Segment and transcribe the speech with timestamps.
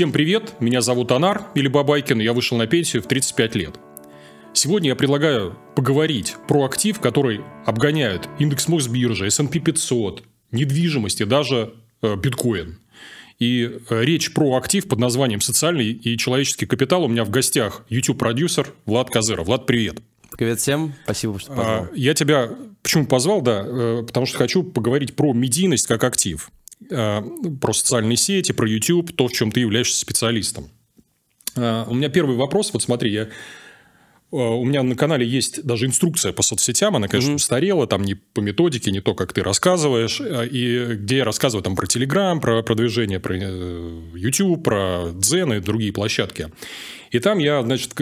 [0.00, 3.78] Всем привет, меня зовут Анар или Бабайкин, я вышел на пенсию в 35 лет.
[4.54, 11.74] Сегодня я предлагаю поговорить про актив, который обгоняют индекс Мосбиржи, S&P 500, недвижимость и даже
[12.00, 12.78] э, биткоин.
[13.38, 17.04] И э, речь про актив под названием «Социальный и человеческий капитал».
[17.04, 19.48] У меня в гостях YouTube-продюсер Влад Казыров.
[19.48, 19.98] Влад, привет.
[20.30, 21.66] Привет всем, спасибо, что позвал.
[21.66, 22.48] А, я тебя
[22.82, 26.50] почему позвал, да, э, потому что хочу поговорить про медийность как актив.
[26.88, 27.20] Э,
[27.60, 30.70] про социальные сети, про YouTube, то, в чем ты являешься специалистом.
[31.56, 32.72] Э, у меня первый вопрос.
[32.72, 33.28] Вот смотри, я
[34.32, 37.34] у меня на канале есть даже инструкция по соцсетям, она, конечно, mm-hmm.
[37.34, 41.74] устарела, там не по методике, не то, как ты рассказываешь, и где я рассказываю там
[41.74, 46.46] про Telegram, про продвижение, про YouTube, про Дзен и другие площадки.
[47.10, 47.92] И там я, значит,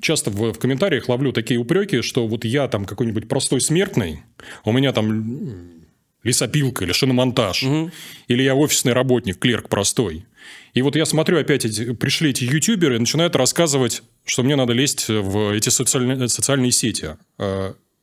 [0.00, 4.22] часто в, в комментариях ловлю такие упреки, что вот я там какой-нибудь простой смертный,
[4.64, 5.85] у меня там
[6.26, 7.90] лесопилка или шиномонтаж, угу.
[8.28, 10.26] или я офисный работник, клерк простой.
[10.74, 14.74] И вот я смотрю, опять эти, пришли эти ютуберы и начинают рассказывать, что мне надо
[14.74, 17.16] лезть в эти социальные, социальные сети.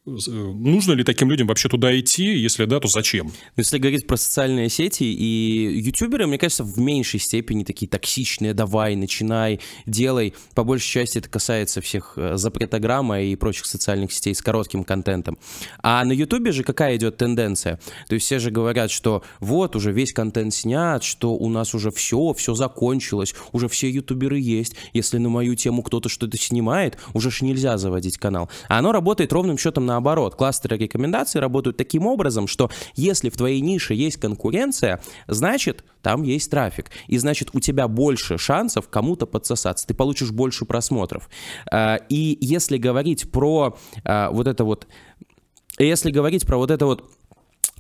[0.06, 2.36] А, Нужно ли таким людям вообще туда идти?
[2.36, 3.32] Если да, то зачем?
[3.56, 8.54] Если говорить про социальные сети и ютуберы, мне кажется, в меньшей степени такие токсичные.
[8.54, 10.34] Давай, начинай, делай.
[10.56, 15.38] По большей части это касается всех э, запретограмма и прочих социальных сетей с коротким контентом.
[15.82, 17.80] А на ютубе же какая идет тенденция?
[18.10, 21.92] То есть все же говорят, что вот уже весь контент снят, что у нас уже
[21.92, 24.76] все, все закончилось, уже все ютуберы есть.
[24.92, 28.50] Если на мою тему кто-то что-то снимает, уже ж нельзя заводить канал.
[28.68, 30.36] А оно работает ровным счетом на наоборот.
[30.36, 36.50] Кластеры рекомендаций работают таким образом, что если в твоей нише есть конкуренция, значит, там есть
[36.50, 36.92] трафик.
[37.08, 39.86] И значит, у тебя больше шансов кому-то подсосаться.
[39.88, 41.30] Ты получишь больше просмотров.
[41.72, 44.88] А, и если говорить про а, вот это вот...
[45.80, 47.10] Если говорить про вот это вот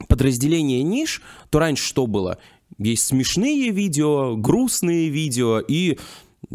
[0.07, 2.37] подразделение ниш, то раньше что было?
[2.77, 5.99] Есть смешные видео, грустные видео и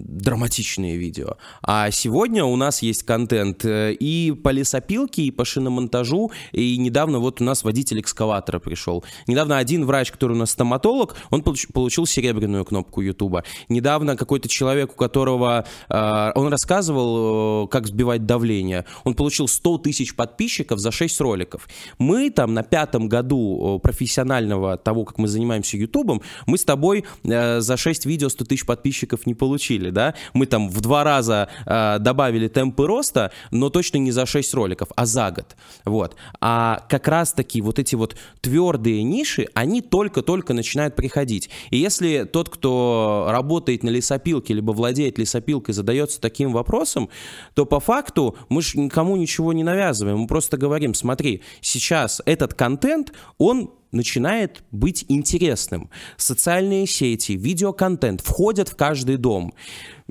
[0.04, 1.36] драматичные видео.
[1.62, 7.18] А сегодня у нас есть контент э, и по лесопилке, и по шиномонтажу, и недавно
[7.18, 9.04] вот у нас водитель экскаватора пришел.
[9.26, 13.44] Недавно один врач, который у нас стоматолог, он получил серебряную кнопку Ютуба.
[13.68, 19.78] Недавно какой-то человек, у которого э, он рассказывал, э, как сбивать давление, он получил 100
[19.78, 21.68] тысяч подписчиков за 6 роликов.
[21.98, 27.76] Мы там на пятом году профессионального того, как мы занимаемся Ютубом, мы с тобой за
[27.76, 31.98] 6 видео 100 тысяч подписчиков не получили говорили, да, мы там в два раза э,
[31.98, 36.16] добавили темпы роста, но точно не за 6 роликов, а за год, вот.
[36.40, 41.50] А как раз-таки вот эти вот твердые ниши, они только-только начинают приходить.
[41.70, 47.08] И если тот, кто работает на лесопилке, либо владеет лесопилкой, задается таким вопросом,
[47.54, 52.54] то по факту мы же никому ничего не навязываем, мы просто говорим, смотри, сейчас этот
[52.54, 55.90] контент, он начинает быть интересным.
[56.16, 59.54] Социальные сети, видеоконтент входят в каждый дом.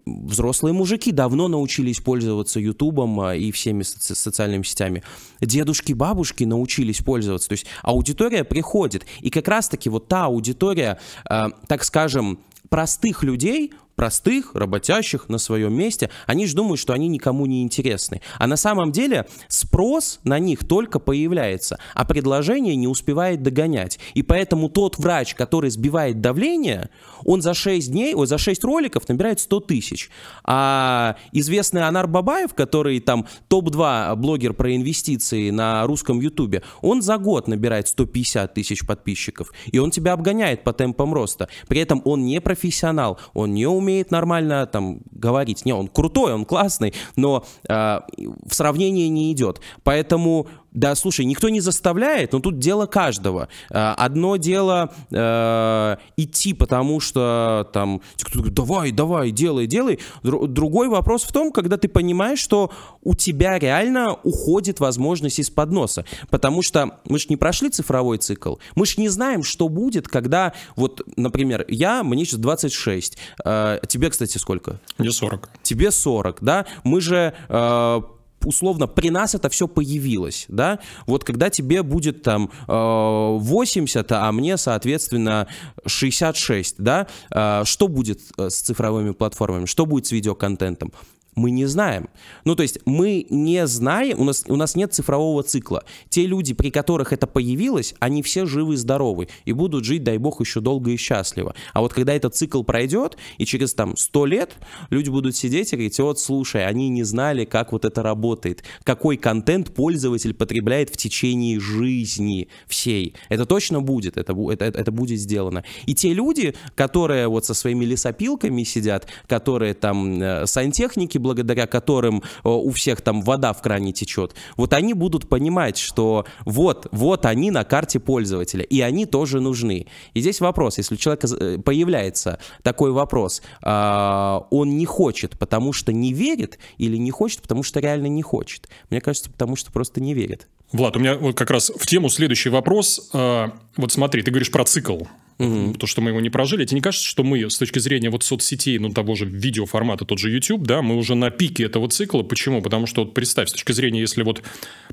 [0.05, 5.03] Взрослые мужики давно научились пользоваться Ютубом а, и всеми соци- социальными сетями.
[5.41, 7.49] Дедушки, бабушки научились пользоваться.
[7.49, 9.05] То есть аудитория приходит.
[9.19, 10.99] И как раз-таки вот та аудитория,
[11.29, 12.39] э, так скажем,
[12.69, 18.21] простых людей, простых, работящих на своем месте, они же думают, что они никому не интересны.
[18.37, 23.99] А на самом деле спрос на них только появляется, а предложение не успевает догонять.
[24.13, 26.89] И поэтому тот врач, который сбивает давление,
[27.25, 30.11] он за 6 дней, ой, за 6 роликов набирает 100 тысяч.
[30.43, 37.17] А известный Анар Бабаев, который там топ-2 блогер про инвестиции на русском ютубе, он за
[37.17, 39.51] год набирает 150 тысяч подписчиков.
[39.71, 41.49] И он тебя обгоняет по темпам роста.
[41.67, 45.65] При этом он не профессионал, он не умеет умеет нормально там говорить.
[45.65, 49.61] Не, он крутой, он классный, но э, в сравнении не идет.
[49.83, 53.49] Поэтому да, слушай, никто не заставляет, но тут дело каждого.
[53.71, 59.99] Э, одно дело э, идти, потому что там кто-то говорит, давай, давай, делай, делай.
[60.21, 62.71] Другой вопрос в том, когда ты понимаешь, что
[63.01, 66.05] у тебя реально уходит возможность из-под носа.
[66.29, 68.57] Потому что мы же не прошли цифровой цикл.
[68.75, 73.17] Мы же не знаем, что будет, когда, вот, например, я, мне сейчас 26.
[73.43, 74.79] Э, тебе, кстати, сколько?
[74.99, 75.49] Мне 40.
[75.63, 76.67] Тебе 40, да?
[76.83, 78.01] Мы же э,
[78.47, 84.31] условно, при нас это все появилось, да, вот когда тебе будет там 80, э, а
[84.31, 85.47] мне, соответственно,
[85.85, 90.93] 66, да, э, что будет э, с цифровыми платформами, что будет с видеоконтентом?
[91.37, 92.09] Мы не знаем.
[92.45, 95.83] Ну, то есть мы не знаем, у нас, у нас нет цифрового цикла.
[96.09, 100.17] Те люди, при которых это появилось, они все живы и здоровы и будут жить, дай
[100.17, 101.53] бог, еще долго и счастливо.
[101.73, 104.55] А вот когда этот цикл пройдет, и через там 100 лет
[104.89, 109.15] люди будут сидеть и говорить, вот, слушай, они не знали, как вот это работает, какой
[109.17, 113.13] контент пользователь потребляет в течение жизни всей.
[113.29, 115.63] Это точно будет, это, это, это будет сделано.
[115.85, 122.23] И те люди, которые вот со своими лесопилками сидят, которые там э, сантехники, благодаря которым
[122.23, 127.25] э, у всех там вода в кране течет, вот они будут понимать, что вот, вот
[127.25, 129.87] они на карте пользователя, и они тоже нужны.
[130.13, 135.73] И здесь вопрос, если у человека э, появляется такой вопрос, а, он не хочет, потому
[135.73, 138.69] что не верит, или не хочет, потому что реально не хочет?
[138.89, 140.47] Мне кажется, потому что просто не верит.
[140.71, 143.09] Влад, у меня вот как раз в тему следующий вопрос.
[143.13, 145.03] А, вот смотри, ты говоришь про цикл.
[145.39, 145.75] Угу.
[145.75, 146.65] То, что мы его не прожили.
[146.65, 150.17] Тебе не кажется, что мы с точки зрения вот соцсетей, ну, того же видеоформата, тот
[150.17, 152.23] же YouTube, да, мы уже на пике этого цикла.
[152.23, 152.61] Почему?
[152.61, 154.41] Потому что, вот представь, с точки зрения, если вот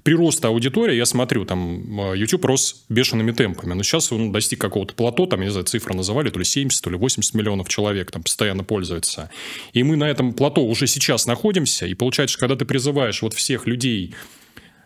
[0.03, 4.95] прироста аудитории, я смотрю, там, а, YouTube рос бешеными темпами, но сейчас он достиг какого-то
[4.95, 8.11] плато, там, я не знаю, цифры называли, то ли 70, то ли 80 миллионов человек
[8.11, 9.31] там постоянно пользуются.
[9.73, 13.67] И мы на этом плато уже сейчас находимся, и получается, когда ты призываешь вот всех
[13.67, 14.15] людей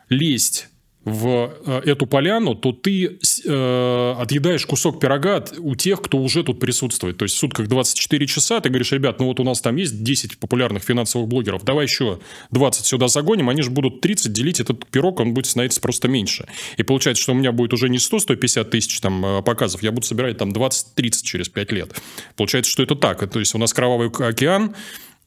[0.08, 0.68] лезть
[1.08, 6.60] в э, эту поляну, то ты э, отъедаешь кусок пирога у тех, кто уже тут
[6.60, 7.16] присутствует.
[7.16, 10.02] То есть в сутках 24 часа ты говоришь, ребят, ну вот у нас там есть
[10.02, 12.18] 10 популярных финансовых блогеров, давай еще
[12.50, 16.46] 20 сюда загоним, они же будут 30 делить этот пирог, он будет становиться просто меньше.
[16.76, 20.06] И получается, что у меня будет уже не 100-150 тысяч там э, показов, я буду
[20.06, 22.00] собирать там 20-30 через 5 лет.
[22.36, 23.28] Получается, что это так.
[23.30, 24.74] То есть у нас кровавый океан,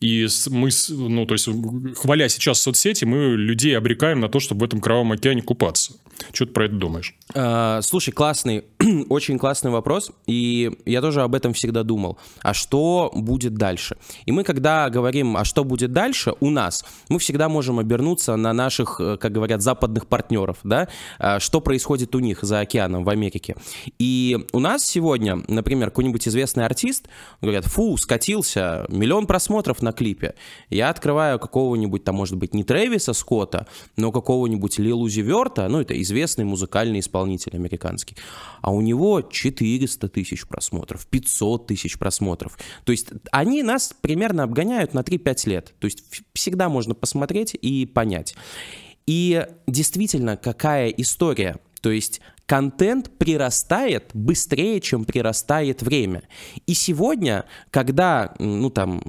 [0.02, 1.48] и мы, ну, то есть,
[1.98, 5.94] хваля сейчас соцсети, мы людей обрекаем на то, чтобы в этом кровавом океане купаться.
[6.34, 7.16] Что ты про это думаешь?
[7.34, 8.64] А, слушай, классный,
[9.10, 10.12] очень классный вопрос.
[10.28, 12.18] И я тоже об этом всегда думал.
[12.42, 13.98] А что будет дальше?
[14.26, 18.54] И мы, когда говорим, а что будет дальше у нас, мы всегда можем обернуться на
[18.54, 20.88] наших, э, как говорят, западных партнеров, да?
[21.20, 23.56] А, что происходит у них за океаном в Америке.
[24.00, 27.08] И у нас сегодня, например, какой-нибудь известный артист,
[27.42, 30.34] говорят, фу, скатился, миллион просмотров на на клипе.
[30.70, 33.68] Я открываю какого-нибудь, там, может быть, не Трэвиса Скотта,
[33.98, 38.16] но какого-нибудь Лилу Зиверта, ну, это известный музыкальный исполнитель американский,
[38.62, 42.58] а у него 400 тысяч просмотров, 500 тысяч просмотров.
[42.86, 45.74] То есть они нас примерно обгоняют на 3-5 лет.
[45.80, 46.04] То есть
[46.34, 48.36] всегда можно посмотреть и понять.
[49.06, 51.58] И действительно, какая история?
[51.82, 56.24] То есть контент прирастает быстрее, чем прирастает время.
[56.68, 59.02] И сегодня, когда, ну там,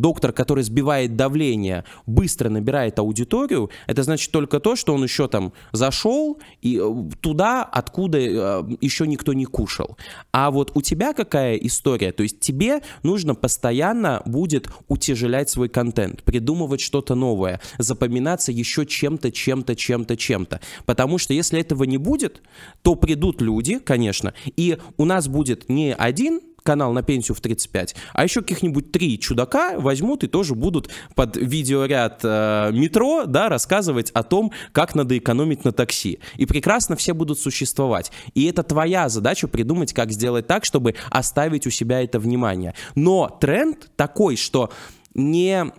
[0.00, 5.52] доктор, который сбивает давление, быстро набирает аудиторию, это значит только то, что он еще там
[5.72, 9.98] зашел и э, туда, откуда э, еще никто не кушал.
[10.32, 12.12] А вот у тебя какая история?
[12.12, 19.30] То есть тебе нужно постоянно будет утяжелять свой контент, придумывать что-то новое, запоминаться еще чем-то,
[19.30, 20.60] чем-то, чем-то, чем-то.
[20.86, 22.42] Потому что если этого не будет,
[22.82, 27.96] то придут люди, конечно, и у нас будет не один канал на пенсию в 35,
[28.12, 34.10] а еще каких-нибудь три чудака возьмут и тоже будут под видеоряд э, метро, да, рассказывать
[34.10, 36.20] о том, как надо экономить на такси.
[36.36, 38.12] И прекрасно все будут существовать.
[38.34, 42.74] И это твоя задача придумать, как сделать так, чтобы оставить у себя это внимание.
[42.94, 44.70] Но тренд такой, что
[45.14, 45.72] не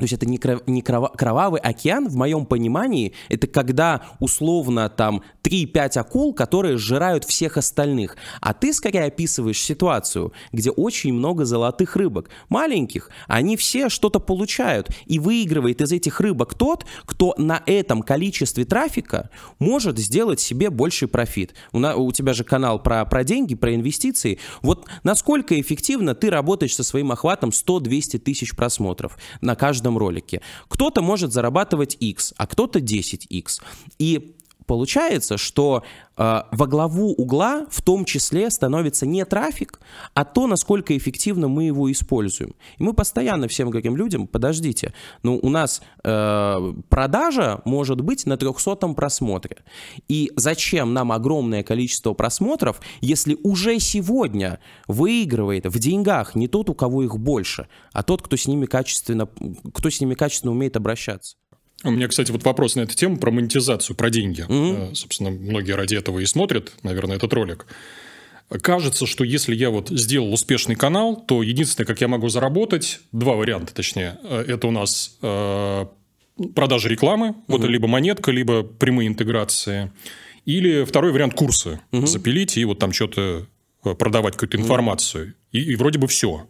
[0.00, 4.88] то есть это не, кров, не крова, кровавый океан, в моем понимании, это когда условно
[4.88, 8.16] там 3-5 акул, которые сжирают всех остальных.
[8.40, 12.30] А ты скорее описываешь ситуацию, где очень много золотых рыбок.
[12.48, 14.88] Маленьких, они все что-то получают.
[15.04, 21.08] И выигрывает из этих рыбок тот, кто на этом количестве трафика может сделать себе больший
[21.08, 21.52] профит.
[21.72, 24.38] У, на, у тебя же канал про, про деньги, про инвестиции.
[24.62, 30.40] Вот насколько эффективно ты работаешь со своим охватом 100-200 тысяч просмотров на каждом каждом ролике.
[30.68, 33.60] Кто-то может зарабатывать X, а кто-то 10X.
[33.98, 34.36] И
[34.70, 35.82] получается, что
[36.16, 39.80] э, во главу угла в том числе становится не трафик,
[40.14, 42.54] а то, насколько эффективно мы его используем.
[42.78, 48.36] И мы постоянно всем говорим людям, подождите, ну у нас э, продажа может быть на
[48.36, 49.56] 300 просмотре.
[50.06, 56.74] И зачем нам огромное количество просмотров, если уже сегодня выигрывает в деньгах не тот, у
[56.74, 59.28] кого их больше, а тот, кто с ними качественно,
[59.74, 61.34] кто с ними качественно умеет обращаться.
[61.82, 64.44] У меня, кстати, вот вопрос на эту тему про монетизацию, про деньги.
[64.46, 64.94] Mm-hmm.
[64.94, 67.66] Собственно, многие ради этого и смотрят, наверное, этот ролик.
[68.62, 73.34] Кажется, что если я вот сделал успешный канал, то единственное, как я могу заработать, два
[73.34, 75.86] варианта, точнее, э, это у нас э,
[76.54, 77.44] продажа рекламы, mm-hmm.
[77.46, 79.92] вот либо монетка, либо прямые интеграции,
[80.46, 82.06] или второй вариант курсы mm-hmm.
[82.06, 83.46] запилить и вот там что-то
[83.82, 85.28] продавать какую-то информацию.
[85.28, 85.34] Mm-hmm.
[85.52, 86.46] И, и вроде бы все.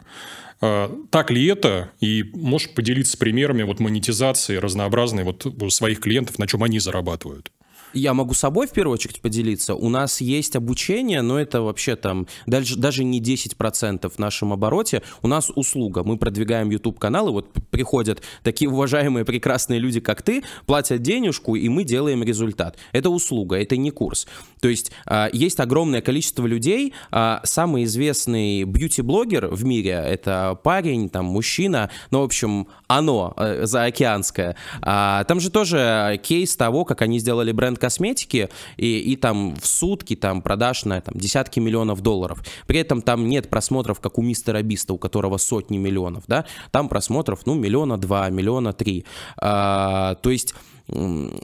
[0.61, 1.91] Так ли это?
[2.01, 7.51] И можешь поделиться примерами вот монетизации разнообразной вот своих клиентов, на чем они зарабатывают?
[7.93, 9.75] Я могу собой в первую очередь поделиться.
[9.75, 15.03] У нас есть обучение, но это вообще там даже, даже не 10% в нашем обороте.
[15.23, 16.03] У нас услуга.
[16.05, 17.33] Мы продвигаем YouTube-каналы.
[17.33, 22.77] Вот приходят такие уважаемые прекрасные люди, как ты, платят денежку, и мы делаем результат.
[22.93, 24.27] Это услуга, это не курс.
[24.61, 26.95] То есть а, есть огромное количество людей.
[27.11, 33.67] А, самый известный бьюти-блогер в мире— это парень, там, мужчина, ну, в общем, оно, э,
[33.67, 34.57] заокеанское.
[34.83, 39.67] А, там же тоже кейс того, как они сделали бренд косметики, и, и там в
[39.67, 42.45] сутки там продаж на там, десятки миллионов долларов.
[42.67, 46.89] При этом там нет просмотров, как у мистера Биста, у которого сотни миллионов, да, там
[46.89, 49.05] просмотров, ну, миллиона два, миллиона три.
[49.37, 50.55] А, то есть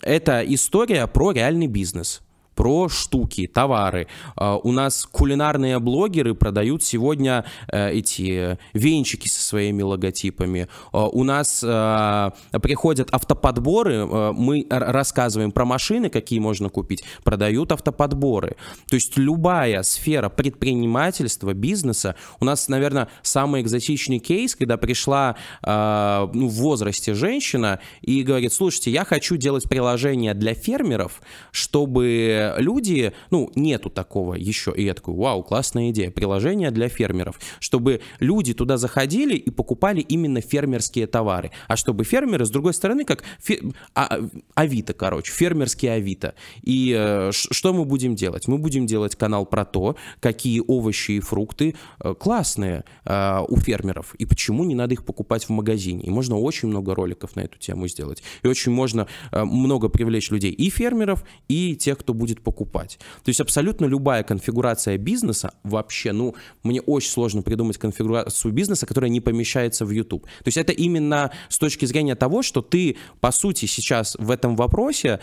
[0.03, 2.23] это история про реальный бизнес
[2.57, 4.09] про штуки, товары.
[4.35, 10.69] А, у нас кулинарные блогеры продают сегодня э, эти венчики со своими логотипами.
[10.93, 12.31] А, у нас э,
[12.63, 18.57] приходят автоподборы, э, мы рассказываем про машины, какие можно купить, продают автоподборы.
[18.89, 26.49] То есть любая сфера предпринимательства, бизнеса, у нас, наверное, самый экзотичный кейс, когда пришла ну,
[26.49, 31.21] в возрасте женщина и говорит, слушайте, я хочу делать приложение для фермеров,
[31.51, 37.41] чтобы люди, ну, нету такого еще, и я такой, вау, классная идея, приложение для фермеров,
[37.61, 43.05] чтобы люди туда заходили и покупали именно фермерские товары, а чтобы фермеры, с другой стороны,
[43.05, 43.61] как фе...
[43.95, 44.21] а,
[44.55, 46.35] Авито, короче, фермерские Авито.
[46.63, 48.49] И э, что мы будем делать?
[48.49, 54.15] Мы будем делать канал про то, какие овощи и фрукты э, классные э, у фермеров,
[54.15, 56.03] и почему не надо их покупать в магазине.
[56.05, 58.23] И можно очень много роликов на эту тему сделать.
[58.43, 62.99] И очень можно э, много привлечь людей, и фермеров, и тех, кто будет будет покупать.
[63.25, 69.11] То есть абсолютно любая конфигурация бизнеса вообще, ну, мне очень сложно придумать конфигурацию бизнеса, которая
[69.11, 70.25] не помещается в YouTube.
[70.25, 74.57] То есть это именно с точки зрения того, что ты, по сути, сейчас в этом
[74.57, 75.21] вопросе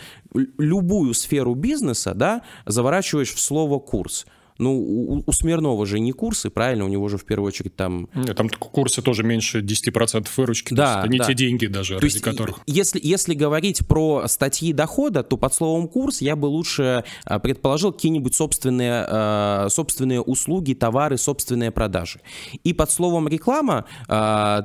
[0.58, 4.26] любую сферу бизнеса, да, заворачиваешь в слово «курс».
[4.56, 6.84] Ну, у, у Смирнова же не курсы, правильно?
[6.84, 8.08] У него же в первую очередь там...
[8.36, 10.74] Там курсы тоже меньше 10% выручки.
[10.74, 12.60] Да, то есть это не те деньги даже, то ради есть, которых...
[12.66, 17.92] Если, если говорить про статьи дохода, то под словом курс я бы лучше а, предположил
[17.92, 22.20] какие-нибудь собственные, а, собственные услуги, товары, собственные продажи.
[22.62, 23.86] И под словом реклама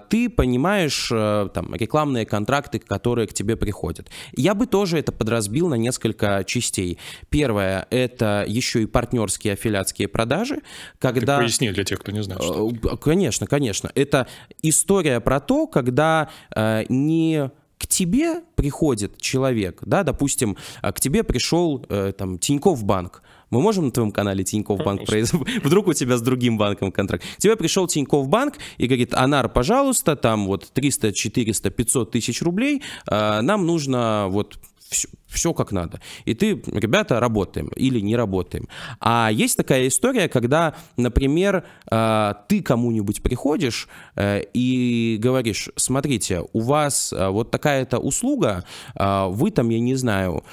[0.10, 4.10] ты понимаешь там рекламные контракты, которые к тебе приходят.
[4.36, 7.00] Я бы тоже это подразбил на несколько частей.
[7.30, 10.62] Первое— это еще и партнерские аффилиаты азиатские продажи,
[11.00, 11.38] когда...
[11.38, 12.44] Ты поясни для тех, кто не знает.
[12.44, 13.92] Что э, Конечно, конечно.
[13.96, 14.28] Это
[14.62, 21.24] история про то, когда э, не к тебе приходит человек, да, допустим, э, к тебе
[21.24, 25.64] пришел э, там Тиньков банк, мы можем на твоем канале Тиньков Банк производить?
[25.64, 27.26] Вдруг у тебя с другим банком контракт.
[27.38, 32.44] К тебе пришел Тиньков Банк и говорит, Анар, пожалуйста, там вот 300, 400, 500 тысяч
[32.44, 36.02] рублей, э, нам нужно вот все, все как надо.
[36.26, 38.68] И ты, ребята, работаем или не работаем.
[39.00, 46.62] А есть такая история, когда, например, э, ты кому-нибудь приходишь э, и говоришь, смотрите, у
[46.62, 48.64] вас э, вот такая-то услуга,
[48.96, 50.44] вы там, я не знаю,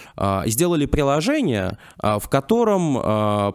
[0.47, 2.95] сделали приложение, в котором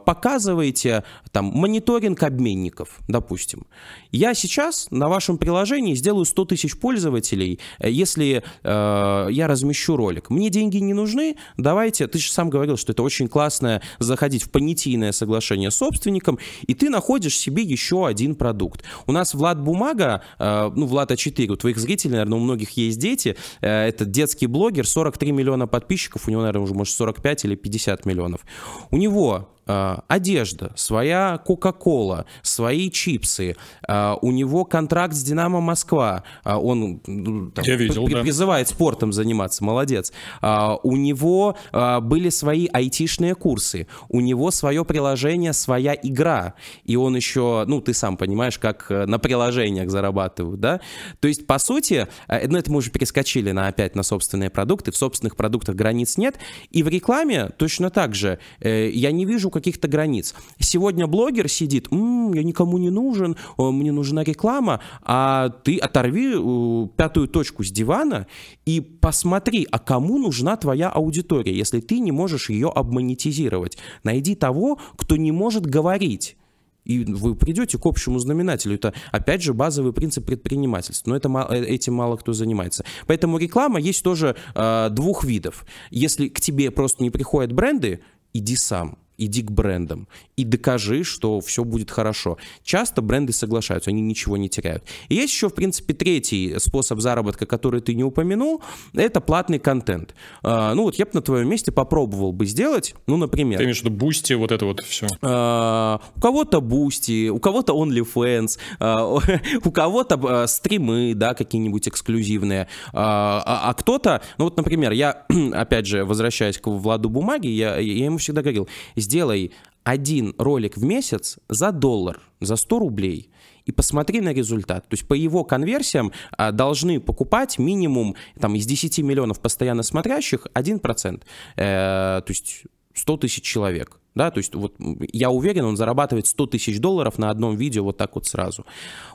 [0.06, 3.66] показываете там мониторинг обменников, допустим.
[4.12, 10.30] Я сейчас на вашем приложении сделаю 100 тысяч пользователей, если я размещу ролик.
[10.30, 14.50] Мне деньги не нужны, давайте, ты же сам говорил, что это очень классно заходить в
[14.50, 18.84] понятийное соглашение с собственником, и ты находишь себе еще один продукт.
[19.08, 23.00] У нас Влад Бумага, э, ну, Влад А4, у твоих зрителей, наверное, у многих есть
[23.00, 27.56] дети, э, это детский блогер, 43 миллиона подписчиков, у него, наверное, уже, может, 45 или
[27.56, 28.42] 50 миллионов.
[28.90, 33.56] У него а, одежда, своя Кока-Кола, свои чипсы,
[33.88, 38.22] а, у него контракт с Динамо Москва, а, он там, Я видел, да.
[38.22, 40.12] призывает спортом заниматься, молодец.
[40.42, 47.66] У него были свои айтишные курсы, у него свое приложение, своя игра, и он еще,
[47.68, 50.82] ну, ты сам понимаешь, как э, на приложениях зарабатывают, да?
[51.20, 54.98] То есть, по сути, ну, это мы уже перескочили на, опять на собственные продукты, в
[54.98, 56.38] собственных продуктах границ нет,
[56.72, 58.40] и в рекламе точно так же.
[58.60, 60.34] Э, я не вижу каких-то границ.
[60.60, 66.88] Сегодня блогер сидит, М, я никому не нужен, мне нужна реклама, а ты оторви э,
[66.98, 68.28] пятую точку с дивана
[68.66, 73.78] и посмотри, а кому нужна твоя аудитория, если ты не можешь ее обмонетизировать.
[74.04, 76.38] Найди того, кто не может говорить.
[76.84, 78.76] И вы придете к общему знаменателю.
[78.76, 81.12] Это, опять же, базовый принцип предпринимательства.
[81.12, 82.84] Но это, э, этим мало кто занимается.
[83.08, 85.66] Поэтому реклама есть тоже э, двух видов.
[85.92, 88.02] Если к тебе просто не приходят бренды,
[88.34, 92.38] иди сам иди к брендам и докажи, что все будет хорошо.
[92.64, 94.84] Часто бренды соглашаются, они ничего не теряют.
[95.10, 98.62] И есть еще, в принципе, третий способ заработка, который ты не упомянул,
[98.94, 100.16] это платный контент.
[100.42, 103.60] А, ну вот я бы на твоем месте попробовал бы сделать, ну, например...
[103.60, 105.08] Ты имеешь в виду Boosty, вот это вот все?
[105.22, 109.20] А, у кого-то Boosty, у кого-то OnlyFans, а,
[109.64, 116.04] у кого-то стримы, да, какие-нибудь эксклюзивные, а, а кто-то, ну вот, например, я, опять же,
[116.04, 118.68] возвращаясь к Владу Бумаги, я, я ему всегда говорил,
[119.12, 119.52] сделай
[119.84, 123.30] один ролик в месяц за доллар, за 100 рублей
[123.66, 124.88] и посмотри на результат.
[124.88, 130.48] То есть по его конверсиям а, должны покупать минимум там, из 10 миллионов постоянно смотрящих
[130.54, 131.22] 1%.
[131.58, 132.64] Э, то есть
[132.94, 134.00] 100 тысяч человек.
[134.14, 134.76] Да, то есть вот
[135.14, 138.66] я уверен, он зарабатывает 100 тысяч долларов на одном видео вот так вот сразу.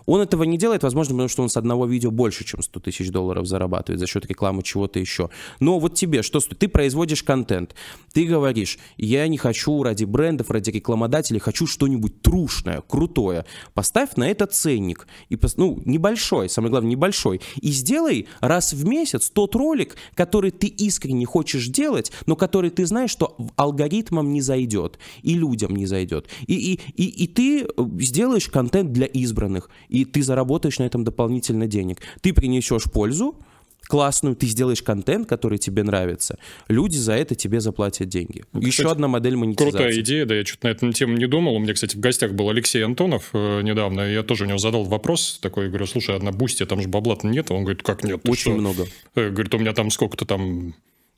[0.07, 3.11] Он этого не делает, возможно, потому что он с одного видео больше, чем 100 тысяч
[3.11, 5.29] долларов зарабатывает за счет рекламы чего-то еще.
[5.61, 7.75] Но вот тебе, что ты производишь контент,
[8.13, 13.45] ты говоришь, я не хочу ради брендов, ради рекламодателей, хочу что-нибудь трушное, крутое.
[13.75, 19.29] Поставь на это ценник, и, ну, небольшой, самое главное, небольшой, и сделай раз в месяц
[19.29, 24.86] тот ролик, который ты искренне хочешь делать, но который ты знаешь, что алгоритмом не зайдет,
[25.23, 26.29] и людям не зайдет.
[26.47, 27.67] И, и, и, и ты э,
[28.01, 32.01] сделаешь контент для избранных, и ты заработаешь на этом дополнительно денег.
[32.21, 33.37] Ты принесешь пользу,
[33.87, 36.39] классную, ты сделаешь контент, который тебе нравится,
[36.69, 38.45] люди за это тебе заплатят деньги.
[38.53, 39.71] Ну, кстати, Еще одна модель монетизации.
[39.71, 41.55] Крутая идея, да, я что-то на эту тему не думал.
[41.55, 44.85] У меня, кстати, в гостях был Алексей Антонов э, недавно, я тоже у него задал
[44.85, 47.51] вопрос такой, говорю, слушай, а на Boosty, там же бабла-то нет.
[47.51, 48.21] Он говорит, как нет?
[48.29, 48.61] Очень что?
[48.61, 48.87] много.
[49.15, 50.75] Э, говорит, у меня там сколько-то там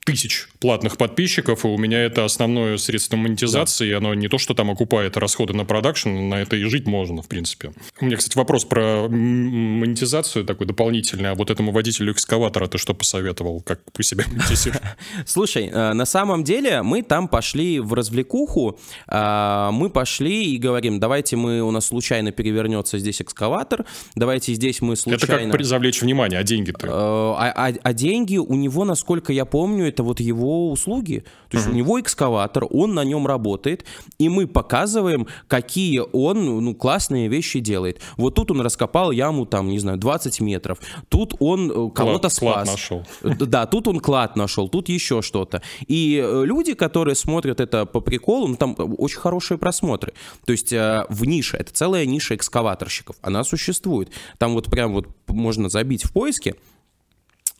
[0.09, 3.91] тысяч платных подписчиков, и у меня это основное средство монетизации, да.
[3.91, 7.21] и оно не то, что там окупает расходы на продакшн, на это и жить можно,
[7.21, 7.73] в принципе.
[8.00, 12.95] У меня, кстати, вопрос про монетизацию такой дополнительный, а вот этому водителю экскаватора ты что
[12.95, 14.81] посоветовал, как у себя монетизируешь?
[15.27, 21.00] Слушай, э, на самом деле мы там пошли в развлекуху, э, мы пошли и говорим,
[21.00, 23.85] давайте мы, у нас случайно перевернется здесь экскаватор,
[24.15, 25.49] давайте здесь мы случайно...
[25.49, 26.87] Это как завлечь внимание, а деньги-то?
[26.87, 31.25] Э, а, а, а деньги у него, насколько я помню, это вот его услуги.
[31.50, 31.73] То есть uh-huh.
[31.73, 33.85] у него экскаватор, он на нем работает,
[34.19, 38.00] и мы показываем, какие он ну, классные вещи делает.
[38.17, 40.78] Вот тут он раскопал яму, там, не знаю, 20 метров.
[41.09, 42.55] Тут он э, кого-то спас.
[42.55, 43.07] Клад нашел.
[43.23, 45.62] Да, тут он клад нашел, тут еще что-то.
[45.88, 50.12] И э, люди, которые смотрят это по приколу, ну, там очень хорошие просмотры.
[50.47, 54.11] То есть э, в нише, это целая ниша экскаваторщиков, она существует.
[54.38, 56.55] Там вот прям вот можно забить в поиске,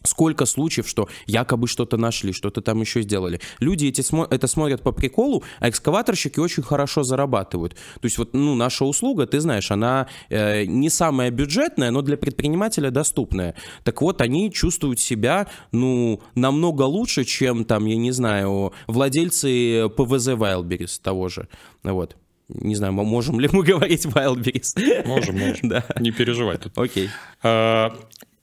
[0.05, 3.41] Сколько случаев, что якобы что-то нашли, что-то там еще сделали.
[3.61, 7.75] Люди эти смо- это смотрят по приколу, а экскаваторщики очень хорошо зарабатывают.
[7.75, 12.17] То есть вот ну, наша услуга, ты знаешь, она э, не самая бюджетная, но для
[12.17, 13.55] предпринимателя доступная.
[13.83, 20.29] Так вот, они чувствуют себя ну намного лучше, чем там, я не знаю, владельцы ПВЗ
[20.29, 21.49] Wildberries того же.
[21.83, 22.17] Вот.
[22.49, 25.07] Не знаю, можем ли мы говорить Wildberries?
[25.07, 25.59] Можем, можем.
[25.69, 25.85] Да.
[26.01, 26.77] Не переживай тут.
[26.79, 27.11] Окей.
[27.43, 27.95] А,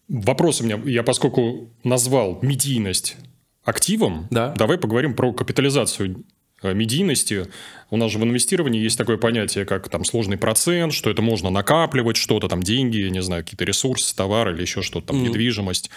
[0.07, 3.17] Вопрос у меня, я поскольку назвал медийность
[3.63, 4.53] активом, да.
[4.55, 6.23] давай поговорим про капитализацию
[6.61, 7.47] э, медийности.
[7.89, 11.49] У нас же в инвестировании есть такое понятие, как там сложный процент, что это можно
[11.49, 15.29] накапливать, что-то там деньги, не знаю, какие-то ресурсы, товары или еще что-то там, mm-hmm.
[15.29, 15.89] недвижимость.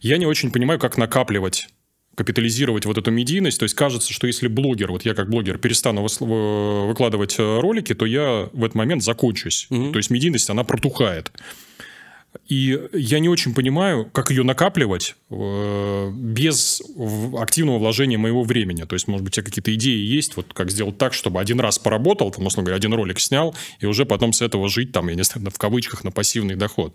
[0.00, 1.68] Я не очень понимаю, как накапливать
[2.16, 3.58] капитализировать вот эту медийность.
[3.58, 8.06] То есть кажется, что если блогер, вот я как блогер перестану выкладывать э, ролики, то
[8.06, 9.68] я в этот момент закончусь.
[9.70, 9.92] Mm-hmm.
[9.92, 11.32] То есть медийность, она протухает.
[12.52, 16.82] И я не очень понимаю, как ее накапливать э, без
[17.38, 18.82] активного вложения моего времени.
[18.82, 21.60] То есть, может быть, у тебя какие-то идеи есть, вот как сделать так, чтобы один
[21.60, 25.08] раз поработал, там, условно говоря, один ролик снял, и уже потом с этого жить, там,
[25.08, 26.94] я не знаю, в кавычках, на пассивный доход.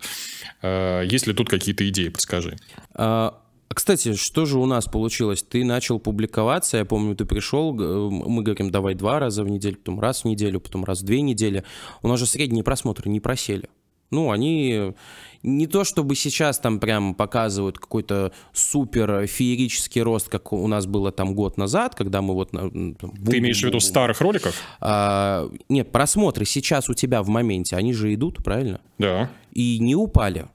[0.62, 2.56] Э, есть ли тут какие-то идеи, подскажи.
[2.94, 3.42] А...
[3.68, 5.42] Кстати, что же у нас получилось?
[5.42, 10.00] Ты начал публиковаться, я помню, ты пришел, мы говорим, давай два раза в неделю, потом
[10.00, 11.64] раз в неделю, потом раз в две недели.
[12.02, 13.68] У нас же средние просмотры не просели.
[14.10, 14.94] Ну, они
[15.42, 21.12] не то чтобы сейчас там прям показывают какой-то супер феерический рост, как у нас было
[21.12, 22.50] там год назад, когда мы вот...
[22.50, 24.54] Там, Ты имеешь в виду старых роликов?
[24.80, 28.80] А, нет, просмотры сейчас у тебя в моменте, они же идут, правильно?
[28.98, 29.30] Да.
[29.52, 30.46] И не упали.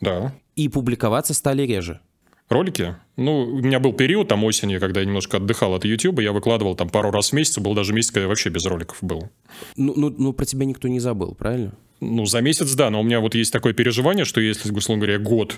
[0.00, 0.34] Да.
[0.56, 2.00] И публиковаться стали реже.
[2.48, 2.96] Ролики?
[3.16, 6.74] Ну, у меня был период там осенью, когда я немножко отдыхал от YouTube, я выкладывал
[6.76, 9.28] там пару раз в месяц, был даже месяц, когда я вообще без роликов был.
[9.76, 11.72] Ну, ну, ну про тебя никто не забыл, правильно?
[12.00, 15.18] Ну, за месяц, да, но у меня вот есть такое переживание, что если, условно говоря,
[15.18, 15.56] год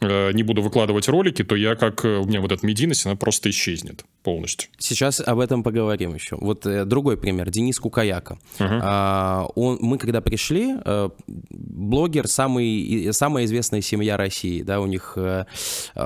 [0.00, 2.04] э, не буду выкладывать ролики, то я как...
[2.04, 4.68] Э, у меня вот эта медийность, она просто исчезнет полностью.
[4.78, 6.36] Сейчас об этом поговорим еще.
[6.36, 7.48] Вот э, другой пример.
[7.48, 8.38] Денис Кукаяка.
[8.58, 8.80] Uh-huh.
[8.82, 15.14] А, он, мы когда пришли, э, блогер, самый, самая известная семья России, да, у них
[15.16, 15.46] э,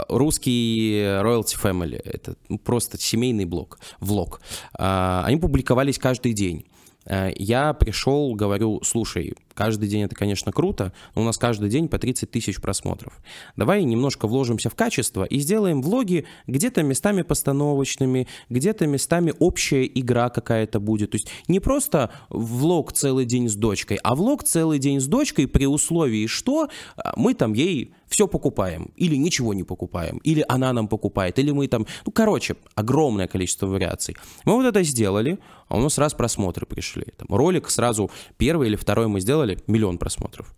[0.09, 2.01] русский Royalty Family.
[2.05, 4.41] Это ну, просто семейный блог, влог.
[4.75, 6.67] А, они публиковались каждый день.
[7.07, 11.89] Э, я пришел, говорю, слушай, каждый день это, конечно, круто, но у нас каждый день
[11.89, 13.21] по 30 тысяч просмотров.
[13.57, 20.29] Давай немножко вложимся в качество и сделаем влоги где-то местами постановочными, где-то местами общая игра
[20.29, 21.11] какая-то будет.
[21.13, 25.47] То есть не просто влог целый день с дочкой, а влог целый день с дочкой
[25.47, 30.73] при условии, что э, мы там ей все покупаем, или ничего не покупаем, или она
[30.73, 31.87] нам покупает, или мы там...
[32.05, 34.17] Ну, короче, огромное количество вариаций.
[34.45, 35.39] Мы вот это сделали,
[35.69, 37.07] а у нас раз просмотры пришли.
[37.17, 40.55] Там, ролик сразу первый или второй мы сделали, миллион просмотров.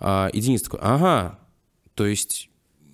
[0.00, 1.38] А, и Денис такой, ага,
[1.94, 2.48] то есть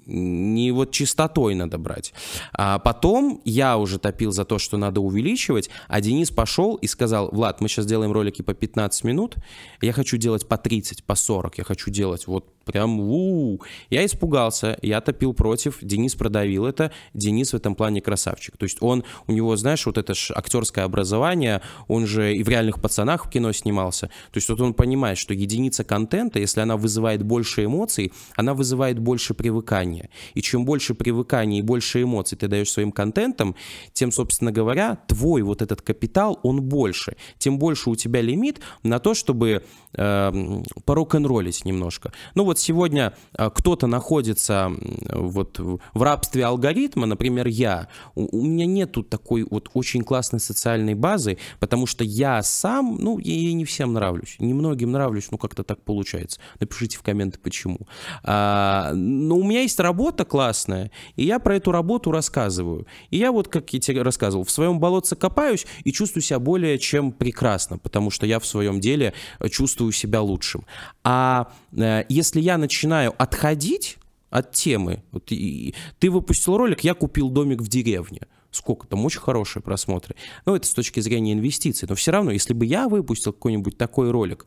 [0.07, 2.13] не вот чистотой надо брать.
[2.53, 7.31] А потом я уже топил за то, что надо увеличивать, а Денис пошел и сказал,
[7.31, 9.37] Влад, мы сейчас делаем ролики по 15 минут,
[9.81, 14.05] я хочу делать по 30, по 40, я хочу делать вот Прям у, -у, Я
[14.05, 18.57] испугался, я топил против, Денис продавил это, Денис в этом плане красавчик.
[18.57, 22.49] То есть он, у него, знаешь, вот это ж актерское образование, он же и в
[22.49, 24.07] реальных пацанах в кино снимался.
[24.07, 28.99] То есть вот он понимает, что единица контента, если она вызывает больше эмоций, она вызывает
[28.99, 30.09] больше привыкания.
[30.35, 33.55] И чем больше привыкания и больше эмоций ты даешь своим контентам,
[33.93, 37.17] тем, собственно говоря, твой вот этот капитал, он больше.
[37.39, 42.13] Тем больше у тебя лимит на то, чтобы э, порок-н-роллить немножко.
[42.35, 44.73] Ну вот вот сегодня а, кто-то находится
[45.11, 50.95] вот в рабстве алгоритма, например, я, у, у меня нету такой вот очень классной социальной
[50.95, 55.83] базы, потому что я сам, ну, я не всем нравлюсь, немногим нравлюсь, ну, как-то так
[55.83, 56.39] получается.
[56.61, 57.81] Напишите в комменты, почему.
[58.23, 62.87] А, но у меня есть работа классная, и я про эту работу рассказываю.
[63.11, 66.79] И я вот, как я тебе рассказывал, в своем болотце копаюсь и чувствую себя более
[66.79, 69.13] чем прекрасно, потому что я в своем деле
[69.51, 70.65] чувствую себя лучшим.
[71.03, 73.97] А э, если я начинаю отходить
[74.31, 78.23] от темы, вот и, ты выпустил ролик, я купил домик в деревне,
[78.55, 80.15] сколько там, очень хорошие просмотры.
[80.47, 81.87] Ну, это с точки зрения инвестиций.
[81.89, 84.47] Но все равно, если бы я выпустил какой-нибудь такой ролик,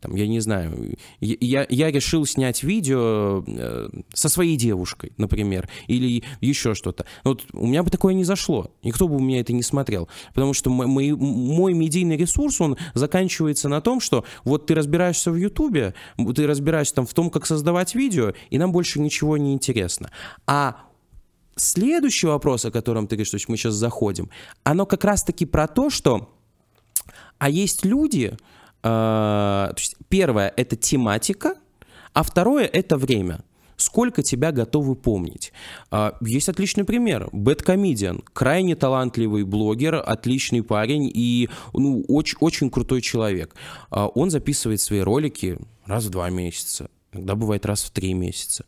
[0.00, 6.22] там, я не знаю, я, я решил снять видео э, со своей девушкой, например, или
[6.40, 7.06] еще что-то.
[7.24, 10.52] Вот у меня бы такое не зашло, никто бы у меня это не смотрел, потому
[10.52, 15.94] что мой, мой медийный ресурс, он заканчивается на том, что вот ты разбираешься в Ютубе,
[16.34, 20.10] ты разбираешься там в том, как создавать видео, и нам больше ничего не интересно.
[20.46, 20.76] А
[21.56, 24.30] Следующий вопрос, о котором ты говоришь, то есть мы сейчас заходим,
[24.64, 26.30] оно как раз-таки про то, что
[27.38, 28.36] а есть люди,
[28.82, 29.70] э,
[30.08, 31.56] первое это тематика,
[32.12, 33.44] а второе это время.
[33.76, 35.52] Сколько тебя готовы помнить?
[35.90, 37.28] А, есть отличный пример.
[37.32, 38.22] Бэткомедиан.
[38.32, 43.56] Крайне талантливый блогер, отличный парень и ну, очень, очень крутой человек.
[43.90, 46.88] А, он записывает свои ролики раз в два месяца.
[47.12, 48.64] Иногда бывает раз в три месяца.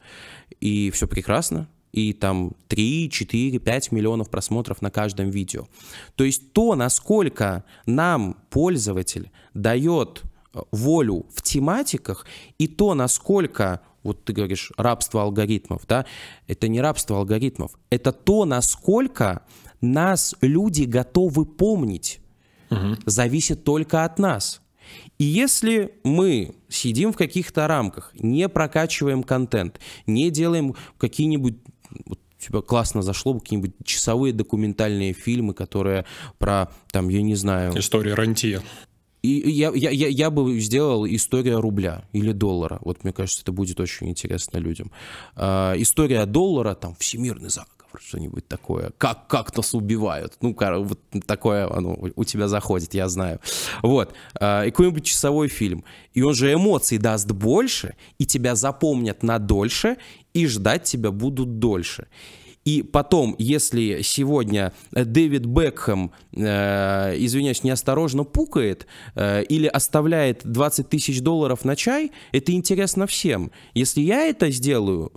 [0.61, 5.67] И все прекрасно и там 3, 4, 5 миллионов просмотров на каждом видео.
[6.15, 10.23] То есть то, насколько нам пользователь дает
[10.55, 12.27] э, волю в тематиках,
[12.59, 16.07] и то, насколько вот ты говоришь, рабство алгоритмов, да,
[16.47, 19.43] это не рабство алгоритмов, это то, насколько
[19.81, 22.21] нас люди готовы помнить,
[22.71, 22.97] угу.
[23.05, 24.63] зависит только от нас.
[25.19, 31.57] И если мы сидим в каких-то рамках, не прокачиваем контент, не делаем какие-нибудь
[32.05, 36.05] вот, тебя классно зашло бы какие-нибудь часовые документальные фильмы, которые
[36.39, 37.79] про, там, я не знаю...
[37.79, 38.63] История рантье.
[39.23, 42.79] И я, я, я, я бы сделал история рубля или доллара.
[42.83, 44.93] Вот мне кажется, это будет очень интересно людям.
[45.35, 48.93] А, история доллара, там, всемирный заговор, что-нибудь такое.
[48.99, 50.35] Как, как нас убивают.
[50.43, 50.55] Ну,
[50.85, 53.41] вот такое оно у тебя заходит, я знаю.
[53.83, 54.15] Вот.
[54.39, 55.83] А, и какой-нибудь часовой фильм.
[56.13, 59.97] И он же эмоций даст больше, и тебя запомнят на дольше,
[60.37, 62.09] и ждать тебя будут дольше.
[62.67, 71.21] И потом, если сегодня Дэвид Бекхэм, э, извиняюсь, неосторожно пукает э, или оставляет 20 тысяч
[71.21, 73.53] долларов на чай, это интересно всем.
[73.73, 75.13] Если я это сделаю,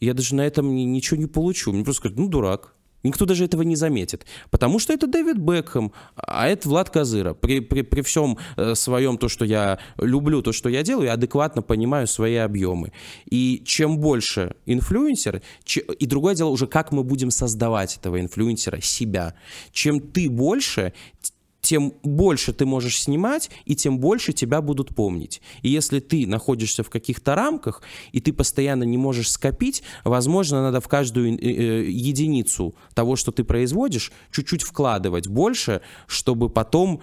[0.00, 1.72] я даже на этом ничего не получу.
[1.72, 2.73] Мне просто скажут, ну, дурак.
[3.04, 4.26] Никто даже этого не заметит.
[4.50, 7.34] Потому что это Дэвид Бекхэм, а это Влад Козыра.
[7.34, 11.12] При, при, при всем э, своем то, что я люблю, то, что я делаю, я
[11.12, 12.92] адекватно понимаю свои объемы.
[13.30, 15.42] И чем больше инфлюенсер,
[15.98, 19.34] и другое дело уже, как мы будем создавать этого инфлюенсера, себя.
[19.72, 20.94] Чем ты больше,
[21.64, 25.40] тем больше ты можешь снимать, и тем больше тебя будут помнить.
[25.62, 30.80] И если ты находишься в каких-то рамках, и ты постоянно не можешь скопить, возможно, надо
[30.80, 37.00] в каждую э, э, единицу того, что ты производишь, чуть-чуть вкладывать больше, чтобы потом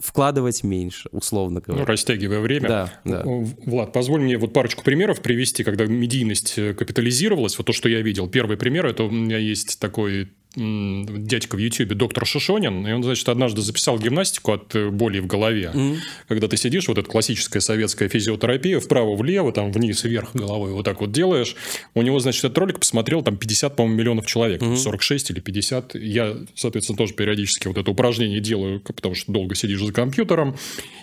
[0.00, 1.82] вкладывать меньше, условно говоря.
[1.82, 2.68] Ну, растягивая время.
[2.68, 3.22] Да, да.
[3.26, 7.58] Влад, позволь мне вот парочку примеров привести, когда медийность э, капитализировалась.
[7.58, 8.28] Вот то, что я видел.
[8.28, 13.28] Первый пример, это у меня есть такой дядька в Ютьюбе, доктор Шишонин, и он, значит,
[13.28, 15.70] однажды записал гимнастику от э, боли в голове.
[15.74, 15.96] Mm-hmm.
[16.26, 21.00] Когда ты сидишь, вот эта классическая советская физиотерапия, вправо-влево, там вниз, вверх головой вот так
[21.00, 21.54] вот делаешь.
[21.94, 24.76] У него, значит, этот ролик посмотрел там 50, по-моему, миллионов человек, mm-hmm.
[24.76, 25.94] 46 или 50.
[25.96, 30.56] Я, соответственно, тоже периодически вот это упражнение делаю, потому что долго сидишь за компьютером.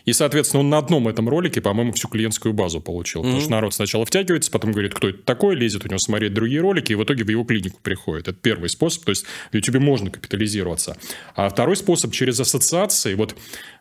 [0.05, 3.21] И, соответственно, он на одном этом ролике, по-моему, всю клиентскую базу получил.
[3.21, 3.25] Mm-hmm.
[3.25, 6.61] Потому что народ сначала втягивается, потом говорит, кто это такой, лезет у него смотреть другие
[6.61, 8.27] ролики, и в итоге в его клинику приходит.
[8.27, 9.03] Это первый способ.
[9.03, 10.97] То есть в YouTube можно капитализироваться.
[11.35, 13.15] А второй способ через ассоциации.
[13.15, 13.35] Вот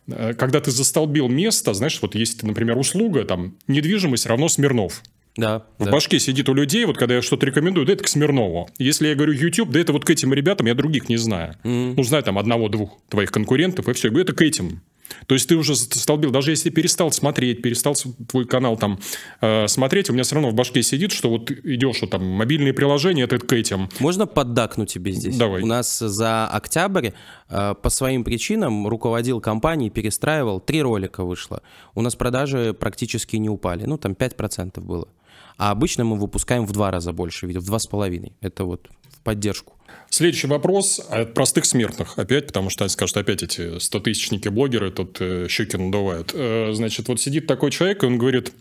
[0.08, 5.02] э, когда ты застолбил место, знаешь, вот есть, например, услуга, там, недвижимость равно Смирнов.
[5.36, 5.90] Да, в да.
[5.90, 8.70] башке сидит у людей, вот когда я что-то рекомендую, да это к Смирнову.
[8.78, 11.56] Если я говорю YouTube, да это вот к этим ребятам, я других не знаю.
[11.64, 11.94] Mm-hmm.
[11.96, 14.08] Ну, знаю там одного-двух твоих конкурентов, и все.
[14.08, 14.80] Я говорю, это к этим.
[15.26, 17.94] То есть ты уже столбил, даже если перестал смотреть, перестал
[18.28, 18.98] твой канал там
[19.40, 22.72] э, смотреть, у меня все равно в башке сидит, что вот идешь, вот там мобильные
[22.72, 23.88] приложения, это к этим.
[23.98, 25.36] Можно поддакнуть тебе здесь?
[25.36, 25.62] Давай.
[25.62, 27.10] У нас за октябрь
[27.48, 31.62] э, по своим причинам руководил компанией, перестраивал, три ролика вышло.
[31.94, 35.08] У нас продажи практически не упали, ну там 5% было.
[35.56, 38.32] А обычно мы выпускаем в два раза больше видео, в два с половиной.
[38.40, 39.74] Это вот в поддержку.
[40.10, 42.18] Следующий вопрос от простых смертных.
[42.18, 46.30] Опять, потому что они скажут, опять эти 100-тысячники блогеры тут э, щеки надувают.
[46.34, 48.52] Э, значит, вот сидит такой человек, и он говорит,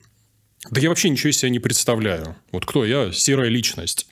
[0.72, 2.36] да я вообще ничего из себя не представляю.
[2.52, 3.12] Вот кто я?
[3.12, 4.08] Серая личность.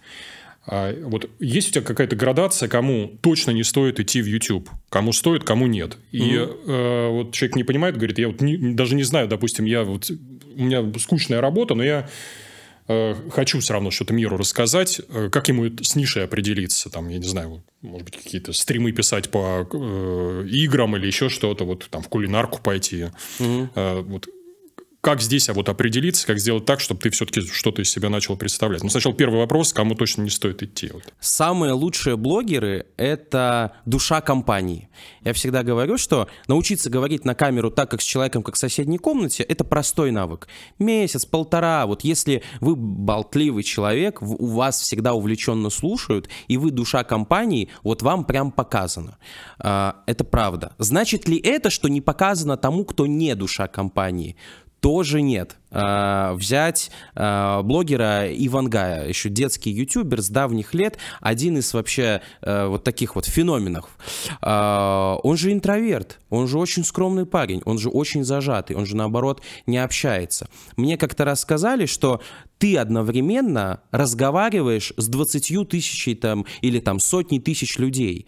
[0.68, 5.12] А вот есть у тебя какая-то градация, кому точно не стоит идти в YouTube, кому
[5.12, 5.98] стоит, кому нет.
[6.12, 6.64] И mm-hmm.
[6.68, 10.12] э, вот человек не понимает, говорит, я вот не, даже не знаю, допустим, я вот
[10.12, 12.08] у меня скучная работа, но я
[13.32, 17.28] хочу все равно что-то миру рассказать, э, как ему с нишей определиться, там, я не
[17.28, 22.10] знаю, может быть, какие-то стримы писать по э, играм или еще что-то, вот там в
[22.10, 23.08] кулинарку пойти.
[23.40, 24.28] Э, вот
[25.02, 28.38] как здесь а вот определиться, как сделать так, чтобы ты все-таки что-то из себя начал
[28.38, 28.84] представлять?
[28.84, 30.92] Ну, сначала первый вопрос, кому точно не стоит идти.
[30.94, 31.04] Вот.
[31.20, 34.90] Самые лучшие блогеры— это душа компании.
[35.24, 39.00] Я всегда говорю, что научиться говорить на камеру так, как с человеком, как в соседней
[39.00, 40.48] комнате, это простой навык.
[40.78, 47.04] Месяц, полтора, вот если вы болтливый человек, у вас всегда увлеченно слушают, и вы душа
[47.04, 49.18] компании, вот вам прям показано.
[49.58, 50.76] А, это правда.
[50.78, 54.36] Значит ли это, что не показано тому, кто не душа компании?
[54.82, 55.58] Тоже нет.
[55.70, 62.68] А, взять а, блогера Ивангая, еще детский ютубер с давних лет, один из вообще а,
[62.68, 63.88] вот таких вот феноменов.
[64.42, 68.98] А, он же интроверт, он же очень скромный парень, он же очень зажатый, он же
[68.98, 70.50] наоборот не общается.
[70.76, 72.20] Мне как-то рассказали, что
[72.58, 78.26] ты одновременно разговариваешь с 20 тысячей там или там сотней тысяч людей.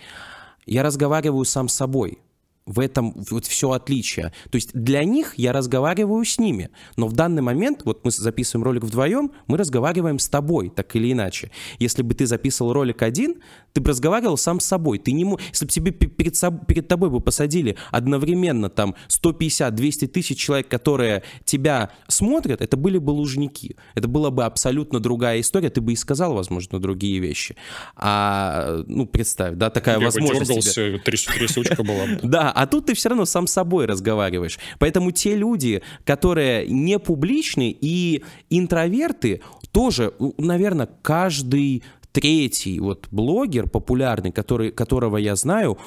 [0.68, 2.20] Я разговариваю сам с собой
[2.66, 4.34] в этом вот все отличие.
[4.50, 8.64] То есть для них я разговариваю с ними, но в данный момент, вот мы записываем
[8.64, 11.52] ролик вдвоем, мы разговариваем с тобой, так или иначе.
[11.80, 13.36] Если бы ты записывал ролик один,
[13.74, 15.00] ты бы разговаривал сам с собой.
[15.00, 20.38] Ты не мог, если бы тебе перед, перед тобой бы посадили одновременно там 150-200 тысяч
[20.38, 23.76] человек, которые тебя смотрят, это были бы лужники.
[23.96, 27.56] Это была бы абсолютно другая история, ты бы и сказал, возможно, другие вещи.
[27.96, 30.50] А, ну, представь, да, такая я возможность.
[30.50, 32.04] Я бы дергался, тряс, трясучка была.
[32.24, 34.60] Да, а тут ты все равно сам с собой разговариваешь.
[34.80, 44.32] Поэтому те люди, которые не публичны и интроверты, тоже, наверное, каждый третий вот блогер популярный,
[44.32, 45.78] который, которого я знаю,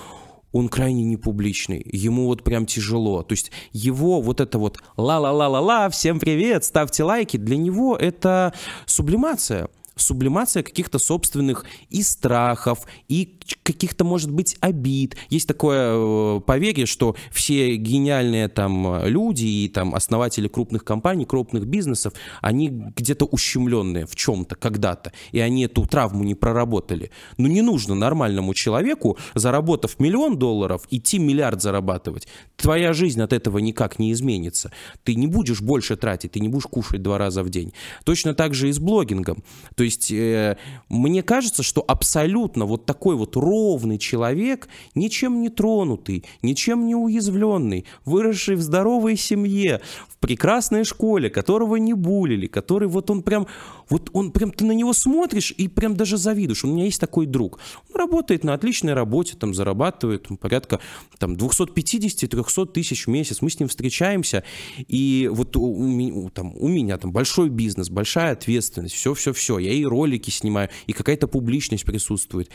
[0.52, 3.22] он крайне непубличный, ему вот прям тяжело.
[3.22, 8.54] То есть его вот это вот ла-ла-ла-ла-ла, всем привет, ставьте лайки, для него это
[8.86, 15.16] сублимация сублимация каких-то собственных и страхов, и каких-то, может быть, обид.
[15.30, 21.66] Есть такое э, поверье, что все гениальные там люди и там основатели крупных компаний, крупных
[21.66, 27.10] бизнесов, они где-то ущемленные в чем-то когда-то, и они эту травму не проработали.
[27.38, 32.28] Но не нужно нормальному человеку, заработав миллион долларов, идти миллиард зарабатывать.
[32.56, 34.72] Твоя жизнь от этого никак не изменится.
[35.04, 37.72] Ты не будешь больше тратить, ты не будешь кушать два раза в день.
[38.04, 39.42] Точно так же и с блогингом.
[39.74, 40.56] То есть э,
[40.88, 47.84] мне кажется, что абсолютно вот такой вот ровный человек, ничем не тронутый, ничем не уязвленный,
[48.04, 53.46] выросший в здоровой семье, в прекрасной школе, которого не булили, который вот он прям,
[53.88, 56.64] вот он прям, ты на него смотришь и прям даже завидуешь.
[56.64, 57.58] У меня есть такой друг.
[57.90, 60.80] Он работает на отличной работе, там зарабатывает порядка
[61.18, 63.42] там 250-300 тысяч в месяц.
[63.42, 64.42] Мы с ним встречаемся,
[64.88, 69.58] и вот у, у, там, у меня там большой бизнес, большая ответственность, все-все-все.
[69.58, 72.50] Я и ролики снимаю, и какая-то публичность присутствует.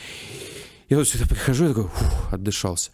[0.92, 2.90] Я вот сюда прихожу и такой, фух, отдышался.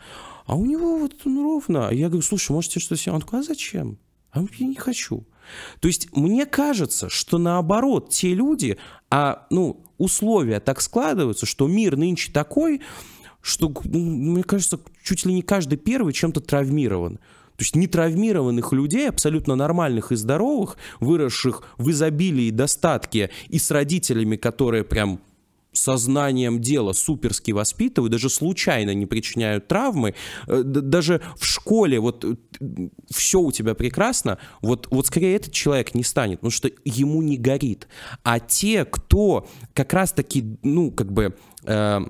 [0.46, 1.88] А у него вот он ровно.
[1.90, 3.16] Я говорю, слушай, можете что-то сделать?
[3.16, 3.98] Он такой, а зачем?
[4.30, 5.26] А я не хочу.
[5.80, 8.78] То есть мне кажется, что наоборот, те люди,
[9.10, 12.82] а, ну, условия так складываются, что мир нынче такой,
[13.40, 17.16] что, ну, мне кажется, чуть ли не каждый первый чем-то травмирован.
[17.16, 23.72] То есть нетравмированных людей, абсолютно нормальных и здоровых, выросших в изобилии и достатке, и с
[23.72, 25.18] родителями, которые прям
[25.78, 30.14] сознанием дела суперски воспитывают, даже случайно не причиняют травмы,
[30.46, 32.36] э, даже в школе вот э,
[33.10, 37.36] все у тебя прекрасно, вот, вот скорее этот человек не станет, потому что ему не
[37.36, 37.88] горит.
[38.22, 41.36] А те, кто как раз-таки, ну, как бы...
[41.64, 42.00] Э,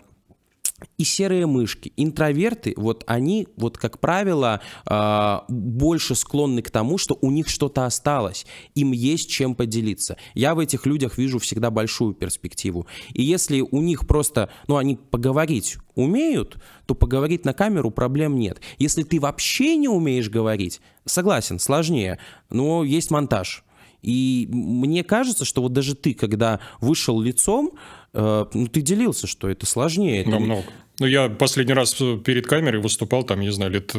[0.96, 7.18] и серые мышки, интроверты, вот они, вот как правило, э, больше склонны к тому, что
[7.20, 10.16] у них что-то осталось, им есть чем поделиться.
[10.34, 12.86] Я в этих людях вижу всегда большую перспективу.
[13.12, 18.60] И если у них просто, ну, они поговорить умеют, то поговорить на камеру проблем нет.
[18.78, 22.18] Если ты вообще не умеешь говорить, согласен, сложнее,
[22.50, 23.64] но есть монтаж.
[24.02, 27.72] И мне кажется, что вот даже ты, когда вышел лицом,
[28.12, 30.26] ну, ты делился, что это сложнее.
[30.26, 30.64] Намного.
[30.98, 33.94] Ну, я последний раз перед камерой выступал, там, не знаю, лет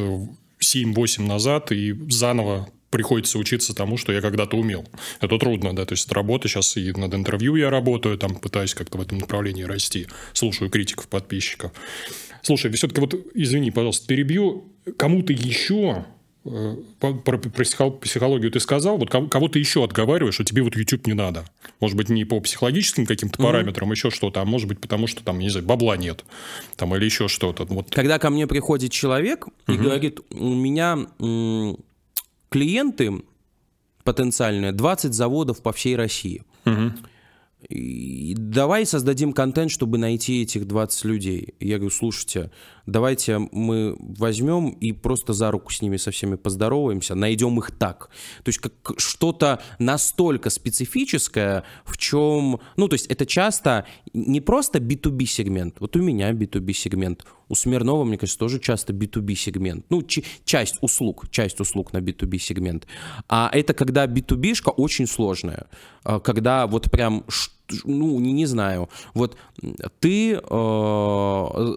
[0.62, 4.84] 7-8 назад, и заново приходится учиться тому, что я когда-то умел.
[5.20, 8.98] Это трудно, да, то есть работа сейчас и над интервью я работаю, там пытаюсь как-то
[8.98, 11.72] в этом направлении расти, слушаю критиков, подписчиков.
[12.42, 19.58] Слушай, все-таки вот, извини, пожалуйста, перебью, кому-то еще Э, про психологию ты сказал, вот кого-то
[19.58, 21.44] еще отговариваешь, что тебе вот YouTube не надо.
[21.80, 23.44] Может быть, не по психологическим каким-то mm-hmm.
[23.44, 26.24] параметрам, еще что-то, а может быть, потому что там, не знаю, бабла нет,
[26.76, 27.64] там, или еще что-то.
[27.64, 27.90] Вот.
[27.90, 29.74] Когда ко мне приходит человек mm-hmm.
[29.74, 30.98] и говорит, у меня
[32.48, 33.22] клиенты
[34.04, 36.42] потенциальные 20 заводов по всей России.
[36.64, 36.92] Mm-hmm.
[37.68, 41.54] И давай создадим контент, чтобы найти этих 20 людей.
[41.60, 42.50] Я говорю, слушайте,
[42.86, 48.10] давайте мы возьмем и просто за руку с ними со всеми поздороваемся, найдем их так.
[48.42, 52.60] То есть как что-то настолько специфическое, в чем...
[52.76, 55.76] Ну, то есть это часто не просто B2B сегмент.
[55.80, 59.86] Вот у меня B2B сегмент, у Смирнова, мне кажется, тоже часто B2B сегмент.
[59.90, 62.86] Ну, часть услуг, часть услуг на B2B сегмент.
[63.28, 65.66] А это когда B2B-шка очень сложная.
[66.04, 67.24] А когда вот прям,
[67.84, 69.36] ну, не, знаю, вот
[70.00, 71.76] ты э,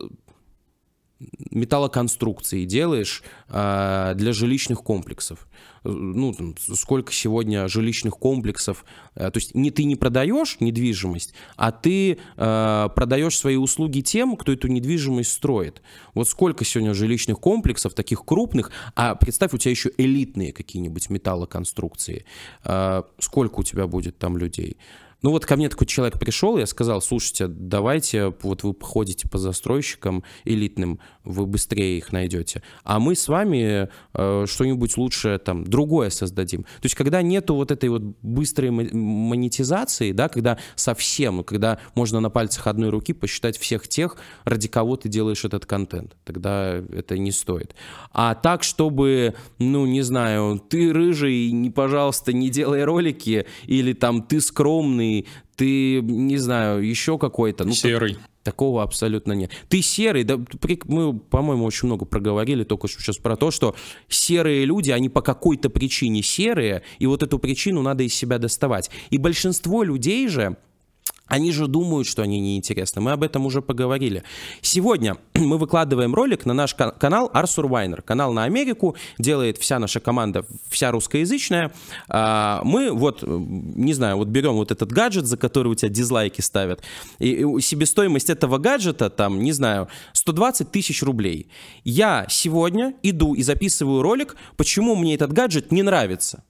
[1.52, 5.48] металлоконструкции делаешь э, для жилищных комплексов.
[5.84, 8.86] Ну, там, сколько сегодня жилищных комплексов.
[9.16, 14.36] Э, то есть не ты не продаешь недвижимость, а ты э, продаешь свои услуги тем,
[14.36, 15.82] кто эту недвижимость строит.
[16.14, 22.26] Вот сколько сегодня жилищных комплексов, таких крупных, а представь, у тебя еще элитные какие-нибудь металлоконструкции.
[22.64, 24.78] Э, сколько у тебя будет там людей?
[25.24, 29.38] Ну вот ко мне такой человек пришел, я сказал, слушайте, давайте, вот вы походите по
[29.38, 36.10] застройщикам элитным, вы быстрее их найдете, а мы с вами э, что-нибудь лучшее там, другое
[36.10, 36.64] создадим.
[36.64, 42.30] То есть когда нету вот этой вот быстрой монетизации, да, когда совсем, когда можно на
[42.30, 47.32] пальцах одной руки посчитать всех тех, ради кого ты делаешь этот контент, тогда это не
[47.32, 47.76] стоит.
[48.12, 54.22] А так, чтобы, ну, не знаю, ты рыжий, не, пожалуйста, не делай ролики, или там
[54.22, 55.13] ты скромный,
[55.56, 57.64] ты, не знаю, еще какой-то.
[57.66, 58.18] Ну, серый.
[58.44, 59.52] Такого абсолютно нет.
[59.70, 60.38] Ты серый, да,
[60.86, 63.76] мы, по-моему, очень много проговорили только что сейчас про то, что
[64.10, 68.92] серые люди, они по какой-то причине серые, и вот эту причину надо из себя доставать.
[69.12, 70.58] И большинство людей же,
[71.28, 73.02] они же думают, что они неинтересны.
[73.02, 74.24] Мы об этом уже поговорили.
[74.62, 78.02] Сегодня мы выкладываем ролик на наш канал Arthur Weiner.
[78.02, 78.96] Канал на Америку.
[79.18, 81.72] Делает вся наша команда, вся русскоязычная.
[82.10, 86.42] А, мы вот, не знаю, вот берем вот этот гаджет, за который у тебя дизлайки
[86.42, 86.84] ставят.
[87.20, 91.48] И себестоимость этого гаджета, там, не знаю, 120 тысяч рублей.
[91.84, 96.44] Я сегодня иду и записываю ролик, почему мне этот гаджет не нравится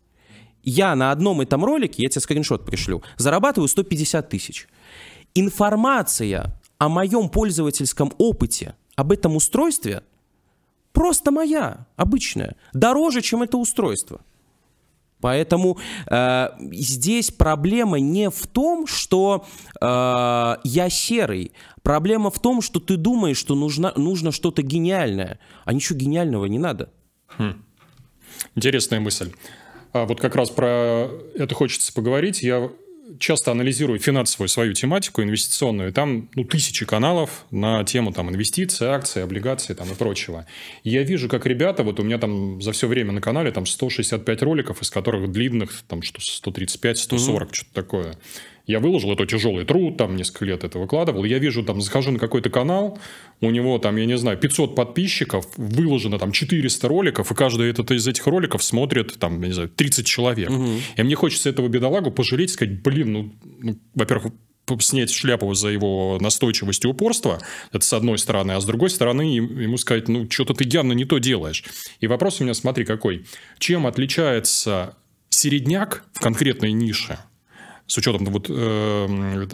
[0.63, 4.67] я на одном этом ролике, я тебе скриншот пришлю, зарабатываю 150 тысяч.
[5.35, 10.03] Информация о моем пользовательском опыте, об этом устройстве,
[10.91, 14.21] просто моя, обычная, дороже, чем это устройство.
[15.23, 15.77] Поэтому
[16.11, 19.45] э, здесь проблема не в том, что
[19.79, 21.53] э, я серый.
[21.81, 25.39] Проблема в том, что ты думаешь, что нужно, нужно что-то гениальное.
[25.63, 26.91] А ничего гениального не надо.
[27.37, 27.63] Хм.
[28.55, 29.31] Интересная мысль.
[29.93, 32.41] А вот как раз про это хочется поговорить.
[32.41, 32.69] Я
[33.19, 39.23] часто анализирую финансовую свою тематику инвестиционную, там ну, тысячи каналов на тему там, инвестиций, акций,
[39.23, 40.45] облигаций там, и прочего.
[40.83, 43.65] И я вижу, как ребята, вот у меня там за все время на канале там
[43.65, 47.53] 165 роликов, из которых длинных там что 135, 140, mm-hmm.
[47.53, 48.17] что-то такое.
[48.65, 51.25] Я выложил это тяжелый труд, там несколько лет это выкладывал.
[51.25, 52.97] Я вижу, там, захожу на какой-то канал,
[53.41, 57.91] у него там, я не знаю, 500 подписчиков, выложено там 400 роликов, и каждый этот,
[57.91, 60.49] из этих роликов смотрит там, я не знаю, 30 человек.
[60.49, 60.69] Угу.
[60.95, 64.33] И мне хочется этого бедолагу пожалеть, сказать, блин, ну, ну во-первых,
[64.79, 67.41] снять шляпу за его настойчивость и упорство,
[67.73, 71.03] это с одной стороны, а с другой стороны ему сказать, ну, что-то ты явно не
[71.03, 71.65] то делаешь.
[71.99, 73.25] И вопрос у меня, смотри, какой.
[73.59, 74.95] Чем отличается
[75.27, 77.19] середняк в конкретной нише–
[77.87, 79.47] с учетом вот, э,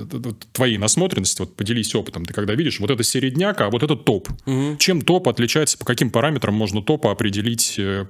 [0.54, 4.30] твоей насмотренности, вот поделись опытом, ты когда видишь, вот это середняк, а вот это топ.
[4.46, 4.78] Угу.
[4.78, 7.76] Чем топ отличается, по каким параметрам можно топа определить?
[7.78, 8.06] Э,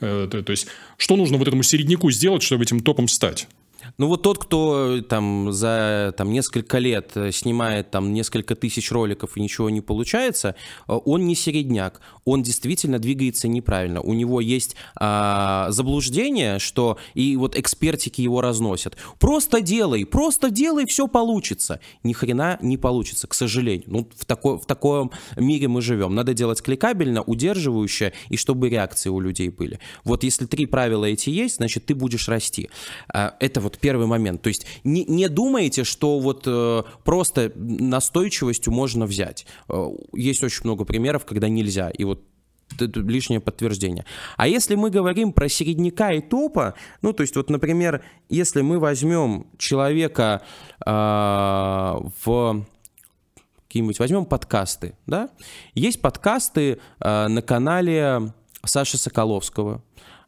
[0.00, 0.66] э, то есть,
[0.98, 3.48] что нужно вот этому середняку сделать, чтобы этим топом стать?
[3.96, 9.36] Ну вот тот, кто там за там, несколько лет э, снимает там несколько тысяч роликов
[9.36, 10.56] и ничего не получается,
[10.88, 14.00] э, он не середняк, он действительно двигается неправильно.
[14.00, 18.96] У него есть а, заблуждение, что и вот экспертики его разносят.
[19.20, 21.80] Просто делай, просто делай, все получится.
[22.02, 23.84] Ни хрена не получится, к сожалению.
[23.86, 26.14] Ну в, такой, в таком мире мы живем.
[26.14, 29.78] Надо делать кликабельно, удерживающе и чтобы реакции у людей были.
[30.04, 32.70] Вот если три правила эти есть, значит ты будешь расти.
[33.08, 34.40] А, это вот первый момент.
[34.40, 39.46] То есть не, не думайте, что вот э, просто настойчивостью можно взять.
[39.68, 41.90] Э, есть очень много примеров, когда нельзя.
[41.90, 42.22] И вот
[42.80, 44.06] это лишнее подтверждение.
[44.38, 46.72] А если мы говорим про середняка и топа,
[47.02, 50.40] ну, то есть вот, например, если мы возьмем человека
[50.86, 52.64] э, в
[53.68, 55.28] какие-нибудь, возьмем подкасты, да?
[55.74, 58.32] Есть подкасты э, на канале
[58.64, 59.82] Саши Соколовского,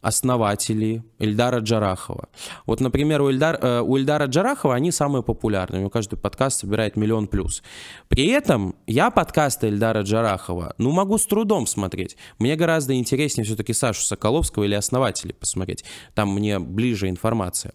[0.06, 2.28] основатели Эльдара Джарахова.
[2.64, 5.78] Вот, например, у, Эльдар, э, у Эльдара Джарахова они самые популярные.
[5.78, 7.60] У него каждый подкаст собирает миллион плюс.
[8.06, 12.16] При этом я подкасты Эльдара Джарахова, ну, могу с трудом смотреть.
[12.38, 15.84] Мне гораздо интереснее все-таки Сашу Соколовского или основателей посмотреть.
[16.14, 17.72] Там мне ближе информация.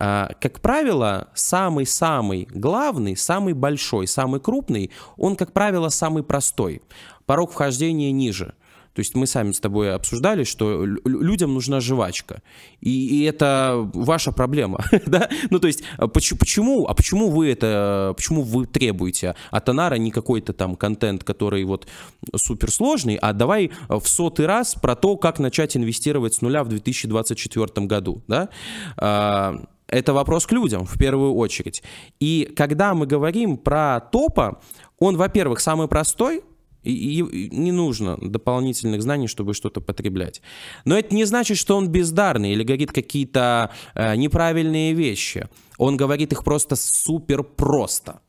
[0.00, 6.80] А, как правило, самый-самый главный, самый большой, самый крупный, он, как правило, самый простой.
[7.26, 8.54] Порог вхождения ниже–
[8.96, 12.40] то есть мы сами с тобой обсуждали, что людям нужна жвачка.
[12.80, 14.82] И, и это ваша проблема.
[15.06, 15.28] да?
[15.50, 20.10] Ну, то есть, а почему, а почему вы это, почему вы требуете от Анара не
[20.10, 21.86] какой-то там контент, который вот
[22.34, 27.86] суперсложный, а давай в сотый раз про то, как начать инвестировать с нуля в 2024
[27.86, 28.48] году, да?
[28.96, 31.82] А, это вопрос к людям в первую очередь.
[32.18, 34.62] И когда мы говорим про топа,
[34.98, 36.42] он, во-первых, самый простой,
[36.90, 40.42] и, и не нужно дополнительных знаний, чтобы что-то потреблять.
[40.84, 45.48] Но это не значит, что он бездарный или говорит какие-то э, неправильные вещи.
[45.78, 48.20] Он говорит их просто супер просто.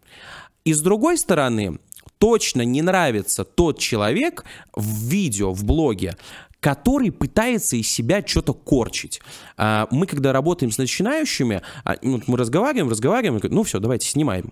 [0.65, 1.79] И с другой стороны,
[2.17, 4.43] точно не нравится тот человек
[4.75, 6.17] в видео, в блоге,
[6.59, 9.21] который пытается из себя что-то корчить.
[9.57, 14.51] А, мы, когда работаем с начинающими, а, ну, мы разговариваем, разговариваем, ну все, давайте снимаем.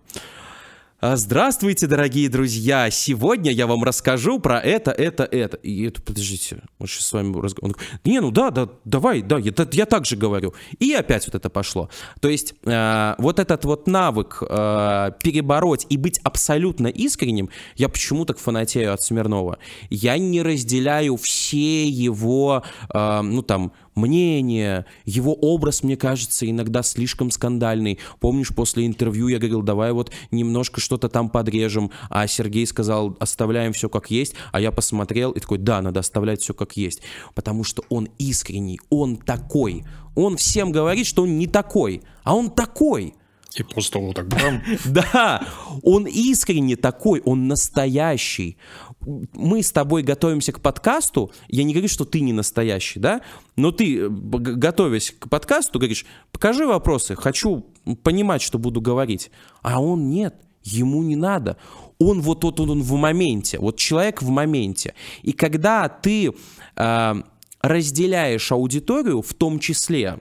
[1.01, 2.89] А, здравствуйте, дорогие друзья!
[2.89, 5.57] Сегодня я вам расскажу про это, это, это.
[5.57, 7.75] И это, подождите, мы сейчас с вами разговариваем.
[8.05, 10.53] Не, ну да, да, давай, да, я, я так же говорю.
[10.79, 11.89] И опять вот это пошло.
[12.21, 18.23] То есть э, вот этот вот навык э, перебороть и быть абсолютно искренним, я почему
[18.23, 19.59] так фанатею от Смирнова?
[19.89, 27.31] Я не разделяю все его, э, ну там, мнение, его образ, мне кажется, иногда слишком
[27.31, 27.99] скандальный.
[28.19, 33.73] Помнишь, после интервью я говорил, давай вот немножко что-то там подрежем, а Сергей сказал, оставляем
[33.73, 37.01] все как есть, а я посмотрел и такой, да, надо оставлять все как есть,
[37.33, 39.83] потому что он искренний, он такой,
[40.15, 43.13] он всем говорит, что он не такой, а он такой.
[43.55, 44.27] И просто вот так.
[44.85, 45.47] Да,
[45.81, 48.57] он искренне такой, он настоящий.
[49.05, 53.21] Мы с тобой готовимся к подкасту, я не говорю, что ты не настоящий, да,
[53.55, 57.65] но ты, э, готовясь к подкасту, говоришь, покажи вопросы, хочу
[58.03, 59.31] понимать, что буду говорить.
[59.61, 61.57] А он нет, ему не надо.
[61.99, 64.93] Он вот, вот он, он в моменте, вот человек в моменте.
[65.21, 66.33] И когда ты
[66.75, 67.13] э,
[67.61, 70.19] разделяешь аудиторию, в том числе,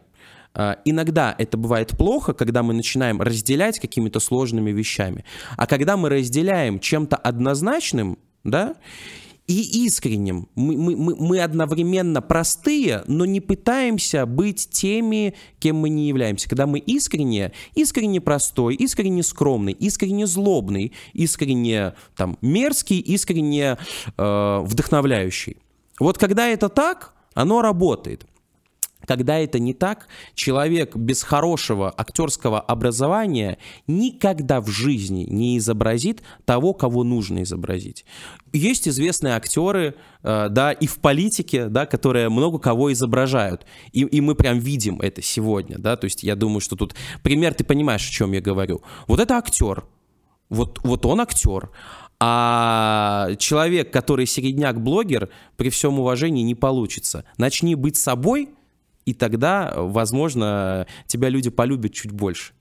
[0.54, 5.24] а, иногда это бывает плохо, когда мы начинаем разделять какими-то сложными вещами.
[5.56, 8.76] А когда мы разделяем чем-то однозначным, да,
[9.46, 10.48] и искренним.
[10.54, 16.48] Мы, мы, мы, мы одновременно простые, но не пытаемся быть теми, кем мы не являемся.
[16.48, 23.76] Когда мы искренне, искренне простой, искренне скромный, искренне злобный, искренне там, мерзкий, искренне
[24.16, 25.58] э, вдохновляющий.
[26.00, 28.26] Вот когда это так, оно работает.
[29.06, 36.74] Когда это не так, человек без хорошего актерского образования никогда в жизни не изобразит того,
[36.74, 38.04] кого нужно изобразить.
[38.52, 43.66] Есть известные актеры, э, да, и в политике, да, которые много кого изображают.
[43.92, 47.54] И, и мы прям видим это сегодня, да, то есть я думаю, что тут пример,
[47.54, 48.82] ты понимаешь, о чем я говорю.
[49.06, 49.84] Вот это актер,
[50.48, 51.70] вот, вот он актер.
[52.20, 57.24] А человек, который середняк-блогер, при всем уважении не получится.
[57.36, 58.50] Начни быть собой–
[59.06, 62.52] и тогда, возможно, тебя люди полюбят чуть больше.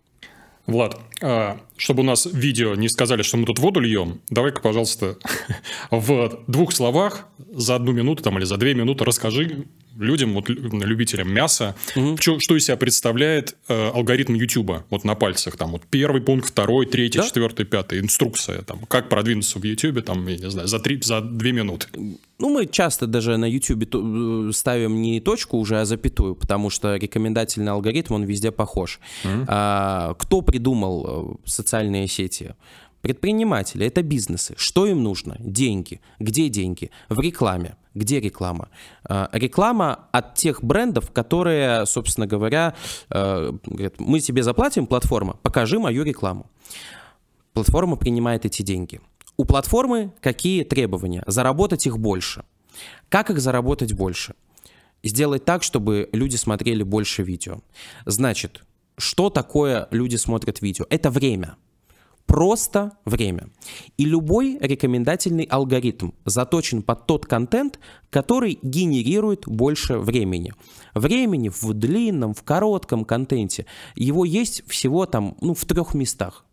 [0.65, 5.17] Влад, а, чтобы у нас видео не сказали, что мы тут воду льем, давай-ка, пожалуйста,
[5.91, 9.65] в двух словах за одну минуту там, или за две минуты расскажи
[9.97, 12.17] людям, вот любителям мяса, угу.
[12.17, 16.49] что, что из себя представляет э, алгоритм YouTube, вот на пальцах, там вот первый пункт,
[16.49, 17.25] второй, третий, да?
[17.25, 21.21] четвертый, пятый, инструкция, там, как продвинуться в YouTube, там, я не знаю, за, три, за
[21.21, 21.87] две минуты.
[22.39, 26.95] Ну, мы часто даже на YouTube э, ставим не точку уже, а запятую, потому что
[26.95, 28.99] рекомендательный алгоритм, он везде похож.
[29.23, 29.45] Mm-hmm.
[29.47, 32.55] А, кто придумал э, социальные сети?
[33.03, 34.53] Предприниматели– это бизнесы.
[34.55, 35.35] Что им нужно?
[35.37, 35.99] Деньги.
[36.19, 36.89] Где деньги?
[37.09, 37.75] В рекламе.
[37.93, 38.69] Где реклама?
[39.03, 42.75] А, реклама от тех брендов, которые, собственно говоря,
[43.09, 46.49] э, говорят, мы тебе заплатим, платформа, покажи мою рекламу.
[47.51, 49.01] Платформа принимает эти деньги.
[49.35, 51.23] У платформы какие требования?
[51.27, 52.45] Заработать их больше.
[53.09, 54.33] Как их заработать больше?
[55.03, 57.59] Сделать так, чтобы люди смотрели больше видео.
[58.05, 58.63] Значит,
[58.97, 60.85] что такое люди смотрят видео?
[60.89, 61.57] Это время
[62.25, 63.49] просто время.
[63.97, 70.53] И любой рекомендательный алгоритм заточен под тот контент, который генерирует больше времени.
[70.93, 73.65] Времени в длинном, в коротком контенте.
[73.95, 76.45] Его есть всего там, ну, в трех местах.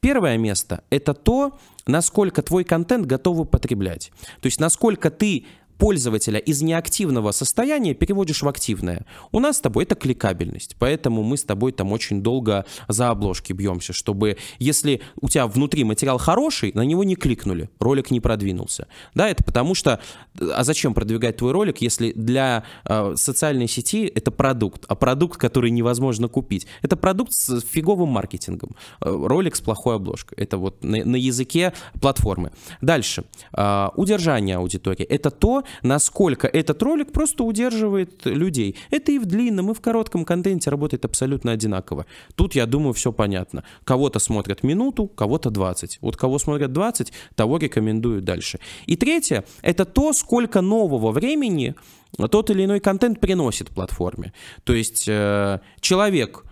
[0.00, 4.12] Первое место– это то, насколько твой контент готовы потреблять.
[4.40, 5.46] То есть насколько ты
[5.78, 9.06] пользователя из неактивного состояния переводишь в активное.
[9.32, 13.52] У нас с тобой это кликабельность, поэтому мы с тобой там очень долго за обложки
[13.52, 18.88] бьемся, чтобы если у тебя внутри материал хороший, на него не кликнули, ролик не продвинулся.
[19.14, 20.00] Да, это потому что,
[20.38, 25.70] а зачем продвигать твой ролик, если для э, социальной сети это продукт, а продукт, который
[25.70, 31.04] невозможно купить, это продукт с фиговым маркетингом, э, ролик с плохой обложкой, это вот на,
[31.04, 32.50] на языке платформы.
[32.80, 33.24] Дальше,
[33.56, 38.76] э, удержание аудитории, это то, насколько этот ролик просто удерживает людей.
[38.90, 42.06] Это и в длинном, и в коротком контенте работает абсолютно одинаково.
[42.34, 43.64] Тут, я думаю, все понятно.
[43.84, 45.98] Кого-то смотрят минуту, кого-то 20.
[46.00, 48.58] Вот кого смотрят 20, того рекомендую дальше.
[48.86, 51.74] И третье, это то, сколько нового времени
[52.30, 54.32] тот или иной контент приносит платформе.
[54.64, 56.44] То есть э, человек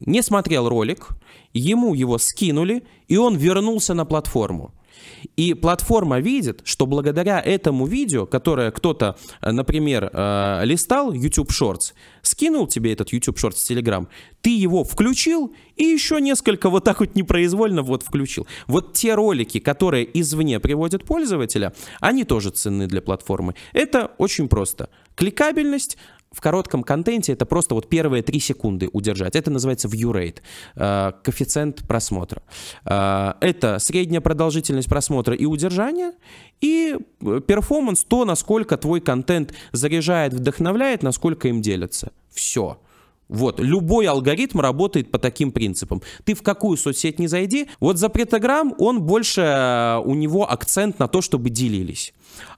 [0.00, 1.10] не смотрел ролик,
[1.52, 4.72] ему его скинули, и он вернулся на платформу.
[5.36, 11.92] И платформа видит, что благодаря этому видео, которое кто-то, э, например, э, листал YouTube Shorts,
[12.22, 14.06] скинул тебе этот YouTube Shorts в Telegram,
[14.42, 18.46] ты его включил и еще несколько вот так вот непроизвольно вот включил.
[18.66, 23.54] Вот те ролики, которые извне приводят пользователя, они тоже ценны для платформы.
[23.72, 24.88] Это очень просто.
[25.14, 25.96] Кликабельность,
[26.32, 29.34] в коротком контенте это просто вот первые три секунды удержать.
[29.34, 30.38] Это называется view rate,
[30.76, 32.42] э, коэффициент просмотра.
[32.84, 36.12] Э, это средняя продолжительность просмотра и удержания,
[36.60, 42.12] и э, перформанс, то, насколько твой контент заряжает, вдохновляет, насколько им делятся.
[42.30, 42.78] Все.
[43.28, 46.02] Вот, любой алгоритм работает по таким принципам.
[46.24, 51.06] Ты в какую соцсеть не зайди, вот за запретограмм, он больше, у него акцент на
[51.06, 52.12] то, чтобы делились.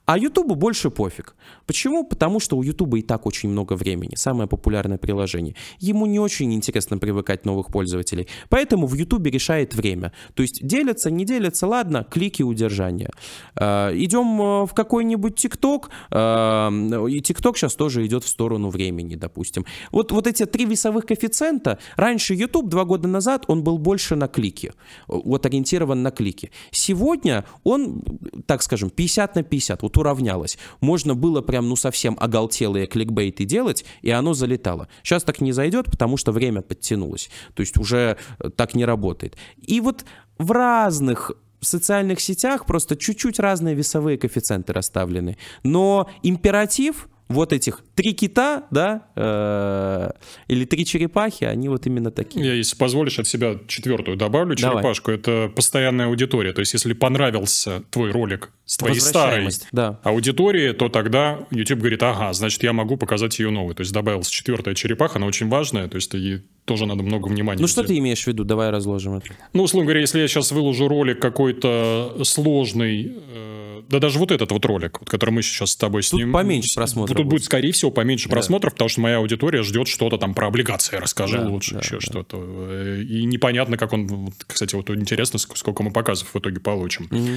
[0.05, 1.35] А Ютубу больше пофиг.
[1.67, 2.05] Почему?
[2.05, 4.17] Потому что у Ютуба и так очень много времени.
[4.17, 5.55] Самое популярное приложение.
[5.79, 8.27] Ему не очень интересно привыкать новых пользователей.
[8.49, 10.13] Поэтому в Ютубе решает время.
[10.35, 13.11] То есть делятся, не делятся, ладно, клики удержания.
[13.55, 15.91] А, идем э, в какой-нибудь ТикТок.
[16.11, 16.71] А,
[17.09, 19.65] и ТикТок сейчас тоже идет в сторону времени, допустим.
[19.93, 21.79] Вот, вот эти три весовых коэффициента.
[21.97, 24.73] Раньше Ютуб два года назад он был больше на клики.
[25.07, 26.51] Вот ориентирован на клики.
[26.73, 28.03] Сегодня он,
[28.47, 29.83] так скажем, 50 на 50.
[29.83, 30.59] Вот вот уравнялось.
[30.81, 34.89] Можно было прям, ну, совсем оголтелые кликбейты делать, и оно залетало.
[35.03, 37.31] Сейчас так не зайдет, потому что время подтянулось.
[37.55, 39.37] То есть уже э, так не работает.
[39.59, 40.05] И вот
[40.39, 45.37] в разных социальных сетях просто чуть-чуть разные весовые коэффициенты расставлены.
[45.63, 50.11] Но императив вот этих три кита, да, э,
[50.49, 52.47] или три черепахи, они вот именно такие.
[52.47, 55.11] Я, если позволишь, от себя четвертую добавлю черепашку.
[55.11, 55.21] Давай.
[55.21, 56.53] Это постоянная аудитория.
[56.53, 59.99] То есть, если понравился твой ролик с твоей старой да.
[60.03, 63.75] аудитории, то тогда YouTube говорит, ага, значит, я могу показать ее новую.
[63.75, 67.61] То есть, добавилась четвертая черепаха, она очень важная, то есть, ей тоже надо много внимания.
[67.61, 68.45] Ну, что ты имеешь в виду?
[68.45, 69.29] Давай разложим это.
[69.53, 73.62] Ну, условно говоря, если я сейчас выложу ролик какой-то сложный, э,
[73.93, 76.29] да даже вот этот вот ролик, вот, который мы сейчас с тобой снимем.
[76.29, 77.17] Тут поменьше просмотров.
[77.17, 78.33] Тут будет, скорее всего, поменьше да.
[78.33, 81.97] просмотров, потому что моя аудитория ждет что-то там про облигации, расскажи да, лучше, да, еще
[81.97, 82.01] да.
[82.01, 83.03] что-то.
[83.03, 84.33] И непонятно, как он...
[84.47, 87.07] Кстати, вот интересно, сколько мы показов в итоге получим.
[87.11, 87.29] Угу.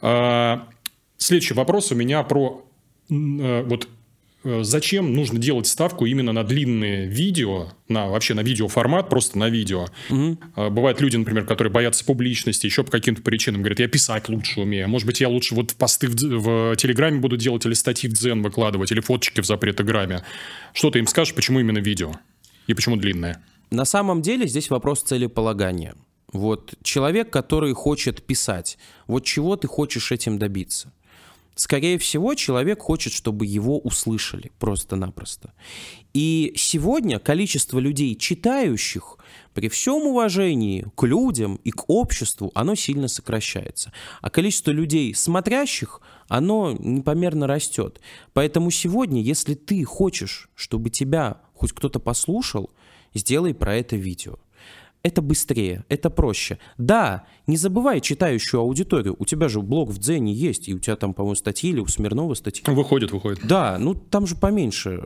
[0.00, 0.66] А,
[1.18, 2.66] следующий вопрос у меня про
[3.10, 3.86] э, вот
[4.44, 9.86] зачем нужно делать ставку именно на длинные видео, на вообще на видеоформат, просто на видео.
[10.08, 10.38] Угу.
[10.70, 14.88] Бывают люди, например, которые боятся публичности, еще по каким-то причинам говорят, я писать лучше умею,
[14.88, 18.42] может быть, я лучше вот посты в, в Телеграме буду делать или статьи в Дзен
[18.42, 20.24] выкладывать, или фоточки в запретограмме.
[20.72, 22.12] Что ты им скажешь, почему именно видео?
[22.66, 23.42] И почему длинное?
[23.70, 25.94] На самом деле здесь вопрос целеполагания.
[26.32, 30.92] Вот человек, который хочет писать, вот чего ты хочешь этим добиться?
[31.60, 35.52] Скорее всего, человек хочет, чтобы его услышали просто-напросто.
[36.14, 39.18] И сегодня количество людей, читающих,
[39.52, 43.92] при всем уважении к людям и к обществу, оно сильно сокращается.
[44.22, 48.00] А количество людей, смотрящих, оно непомерно растет.
[48.32, 52.70] Поэтому сегодня, если ты хочешь, чтобы тебя хоть кто-то послушал,
[53.12, 54.38] сделай про это видео
[55.02, 56.58] это быстрее, это проще.
[56.78, 59.16] Да, не забывай читающую аудиторию.
[59.18, 61.86] У тебя же блог в Дзене есть, и у тебя там, по-моему, статьи или у
[61.86, 62.62] Смирнова статьи.
[62.66, 63.40] Выходит, выходит.
[63.44, 65.02] Да, ну там же поменьше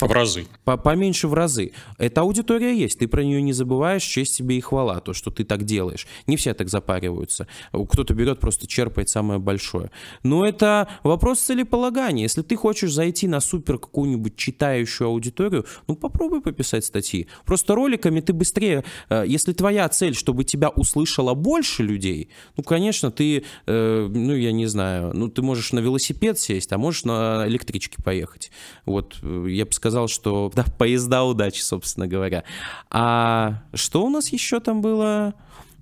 [0.00, 0.46] в разы.
[0.64, 1.72] По Поменьше в разы.
[1.98, 5.44] Эта аудитория есть, ты про нее не забываешь, честь тебе и хвала, то, что ты
[5.44, 6.06] так делаешь.
[6.26, 7.46] Не все так запариваются.
[7.72, 9.90] Кто-то берет, просто черпает самое большое.
[10.22, 12.24] Но это вопрос целеполагания.
[12.24, 17.28] Если ты хочешь зайти на супер какую-нибудь читающую аудиторию, ну попробуй пописать статьи.
[17.44, 23.10] Просто роликами ты быстрее, э, если твоя цель, чтобы тебя услышало больше людей, ну, конечно,
[23.10, 27.44] ты, э, ну, я не знаю, ну, ты можешь на велосипед сесть, а можешь на
[27.46, 28.50] электричке поехать.
[28.84, 32.44] Вот, э, я бы сказал, что да, поезда удачи, собственно говоря.
[32.90, 35.34] А что у нас еще там было?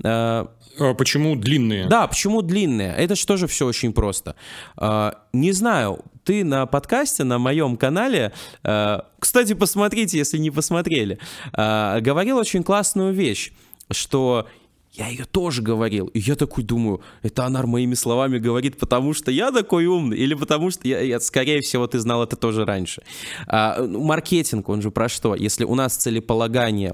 [0.03, 0.48] А,
[0.78, 1.86] а почему длинные?
[1.86, 2.94] Да, почему длинные?
[2.96, 4.36] Это же тоже все очень просто.
[4.76, 8.32] А, не знаю, ты на подкасте, на моем канале,
[9.18, 11.18] кстати, посмотрите, если не посмотрели,
[11.53, 13.53] говорил очень классную вещь,
[13.90, 14.46] что
[15.01, 16.09] я ее тоже говорил.
[16.09, 20.34] И я такой думаю, это Анар моими словами говорит, потому что я такой умный, или
[20.34, 23.03] потому что, я, я, скорее всего, ты знал это тоже раньше.
[23.46, 25.34] А, ну, маркетинг, он же про что?
[25.34, 26.92] Если у нас целеполагание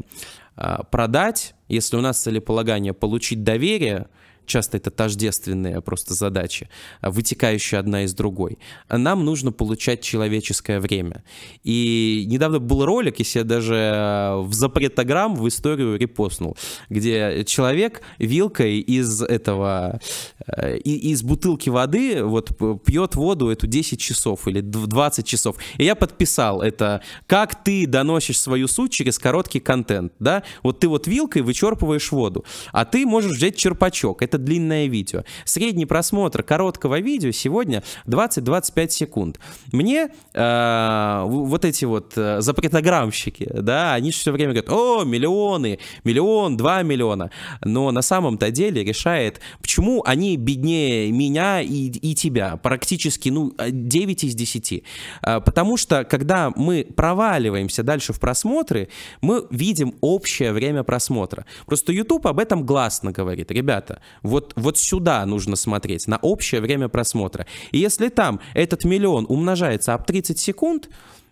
[0.54, 4.06] а, продать, если у нас целеполагание получить доверие,
[4.46, 6.68] часто это тождественные просто задачи,
[7.00, 8.58] а, вытекающие одна из другой.
[8.88, 11.24] Нам нужно получать человеческое время.
[11.64, 16.56] И недавно был ролик, если я даже а, в запретограмм в историю репостнул,
[16.90, 20.00] где человек вилкой из этого,
[20.46, 22.50] э, из бутылки воды вот
[22.84, 25.56] пьет воду эту 10 часов или 20 часов.
[25.78, 30.42] И я подписал это, как ты доносишь свою суть через короткий контент, да?
[30.62, 34.22] Вот ты вот вилкой вычерпываешь воду, а ты можешь взять черпачок.
[34.22, 35.24] Это это длинное видео.
[35.44, 39.40] Средний просмотр короткого видео сегодня 20-25 секунд.
[39.72, 46.56] Мне э, вот эти вот э, запретограммщики, да, они все время говорят, о, миллионы, миллион,
[46.56, 47.30] два миллиона.
[47.64, 52.56] Но на самом-то деле решает, почему они беднее меня и, и тебя.
[52.56, 54.84] Практически, ну, 9 из 10.
[55.22, 58.88] Э, потому что, когда мы проваливаемся дальше в просмотры,
[59.20, 61.46] мы видим общее время просмотра.
[61.66, 63.50] Просто YouTube об этом гласно говорит.
[63.50, 67.46] Ребята, вот, вот сюда нужно смотреть, на общее время просмотра.
[67.72, 70.88] И если там этот миллион умножается об 30 секунд,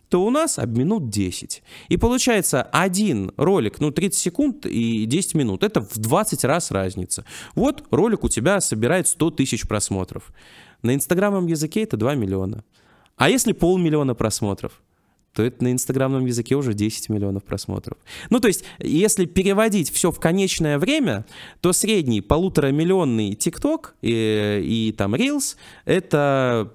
[0.09, 1.63] то у нас об минут 10.
[1.89, 7.25] И получается один ролик, ну 30 секунд и 10 минут, это в 20 раз разница.
[7.55, 10.33] Вот ролик у тебя собирает 100 тысяч просмотров.
[10.83, 12.65] На инстаграмном языке это 2 миллиона.
[13.17, 14.81] А если полмиллиона просмотров?
[15.35, 17.99] То это на инстаграмном языке уже 10 миллионов просмотров.
[18.31, 21.27] Ну, то есть, если переводить все в конечное время,
[21.61, 26.71] то средний полуторамиллионный ТикТок и, и там Reels— это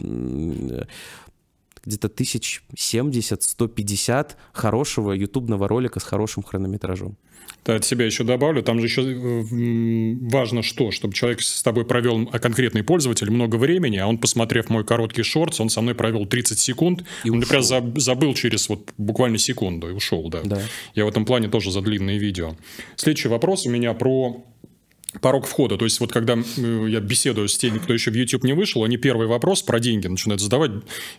[1.86, 7.18] где-то тысяч 70-150 хорошего ютубного ролика с хорошим хронометражом.
[7.76, 8.64] От себя еще добавлю.
[8.64, 10.92] Там же еще э, важно что?
[10.92, 15.24] Чтобы человек с тобой провел, а конкретный пользователь, много времени, а он, посмотрев мой короткий
[15.24, 17.04] шорт, он со мной провел 30 секунд.
[17.24, 20.42] И он, например, забыл через вот буквально секунду и ушел, да.
[20.44, 20.62] да.
[20.96, 22.56] Я в этом плане тоже за длинные видео.
[22.96, 24.44] Следующий вопрос у меня про
[25.22, 25.78] порог входа.
[25.78, 28.98] То есть, вот когда я беседую с теми, кто еще в YouTube не вышел, они
[28.98, 30.72] первый вопрос про деньги начинают задавать.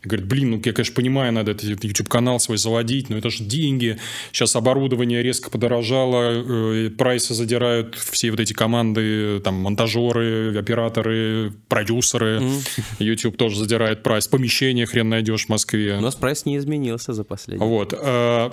[0.03, 3.45] И говорят, блин, ну я, конечно, понимаю, надо этот YouTube-канал свой заводить, но это же
[3.45, 3.99] деньги.
[4.33, 12.39] Сейчас оборудование резко подорожало, э, прайсы задирают все вот эти команды, там, монтажеры, операторы, продюсеры.
[12.39, 12.63] Mm.
[13.01, 14.29] YouTube тоже задирает прайс.
[14.29, 15.97] Помещение хрен найдешь в Москве.
[15.97, 17.65] У нас прайс не изменился за последний.
[17.65, 17.93] Вот.
[17.93, 18.51] Э,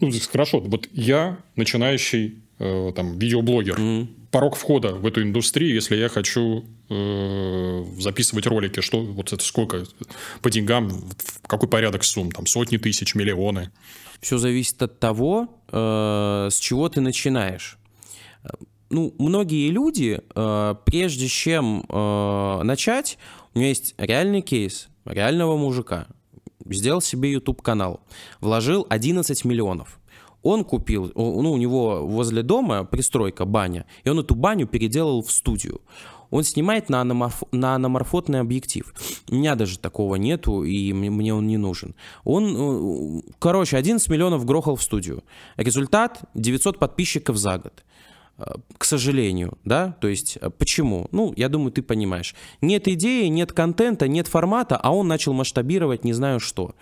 [0.00, 3.78] ну, хорошо, вот я начинающий э, там видеоблогер.
[3.78, 9.42] Mm порог входа в эту индустрию, если я хочу э, записывать ролики, что вот это
[9.42, 9.84] сколько
[10.42, 10.90] по деньгам,
[11.46, 13.70] какой порядок сумм, там сотни тысяч, миллионы?
[14.20, 17.78] Все зависит от того, э, с чего ты начинаешь.
[18.90, 23.18] Ну, многие люди, э, прежде чем э, начать,
[23.54, 26.08] у меня есть реальный кейс реального мужика,
[26.66, 28.00] сделал себе YouTube канал,
[28.40, 29.99] вложил 11 миллионов
[30.42, 35.30] он купил, ну, у него возле дома пристройка, баня, и он эту баню переделал в
[35.30, 35.80] студию.
[36.30, 37.42] Он снимает на, аноморф...
[37.50, 38.94] на аноморфотный объектив.
[39.28, 41.94] У меня даже такого нету, и мне он не нужен.
[42.24, 45.24] Он, э, короче, 11 миллионов грохал в студию.
[45.56, 47.84] Результат 900 подписчиков за год.
[48.40, 51.08] Э, к сожалению, да, то есть э, почему?
[51.12, 52.34] Ну, я думаю, ты понимаешь.
[52.60, 56.74] Нет идеи, нет контента, нет формата, а он начал масштабировать не знаю что.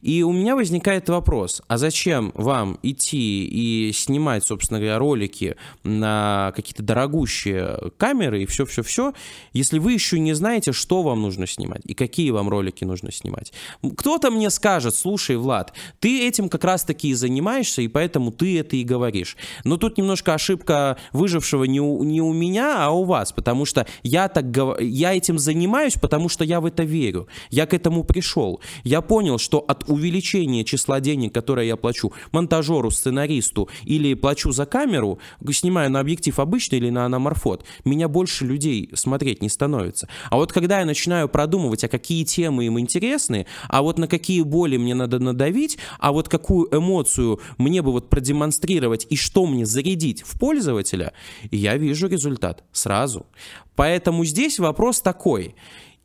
[0.00, 6.52] И у меня возникает вопрос, а зачем вам идти и снимать, собственно говоря, ролики на
[6.56, 9.12] какие-то дорогущие камеры и все-все-все,
[9.52, 13.52] если вы еще не знаете, что вам нужно снимать и какие вам ролики нужно снимать.
[13.96, 18.76] Кто-то мне скажет, слушай, Влад, ты этим как раз-таки и занимаешься, и поэтому ты это
[18.76, 19.36] и говоришь.
[19.64, 23.86] Но тут немножко ошибка выжившего не у, не у меня, а у вас, потому что
[24.02, 24.44] я так
[24.80, 27.28] я этим занимаюсь, потому что я в это верю.
[27.50, 28.60] Я к этому пришел.
[28.84, 34.66] Я понял, что от увеличения числа денег, которые я плачу монтажеру, сценаристу или плачу за
[34.66, 35.18] камеру,
[35.52, 40.08] снимаю на объектив обычный или на аноморфот, меня больше людей смотреть не становится.
[40.30, 44.42] А вот когда я начинаю продумывать, а какие темы им интересны, а вот на какие
[44.42, 49.66] боли мне надо надавить, а вот какую эмоцию мне бы вот продемонстрировать и что мне
[49.66, 51.12] зарядить в пользователя, пользователя,
[51.50, 53.26] и я вижу результат сразу.
[53.74, 55.54] Поэтому здесь вопрос такой.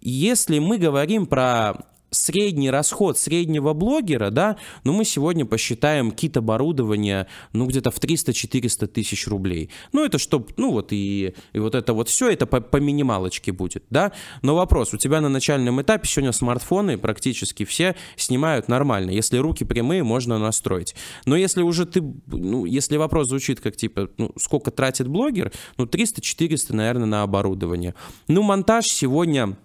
[0.01, 1.73] Если мы говорим про
[2.11, 8.87] средний расход среднего блогера, да, ну мы сегодня посчитаем кит оборудования, ну где-то в 300-400
[8.87, 9.69] тысяч рублей.
[9.93, 13.51] Ну это чтоб, ну вот и, и вот это вот все, это по, по минималочке
[13.51, 14.11] будет, да.
[14.41, 19.11] Но вопрос, у тебя на начальном этапе сегодня смартфоны практически все снимают нормально.
[19.11, 20.95] Если руки прямые, можно настроить.
[21.25, 25.85] Но если уже ты, ну если вопрос звучит как типа, ну сколько тратит блогер, ну
[25.85, 27.95] 300-400, наверное, на оборудование.
[28.27, 29.55] Ну монтаж сегодня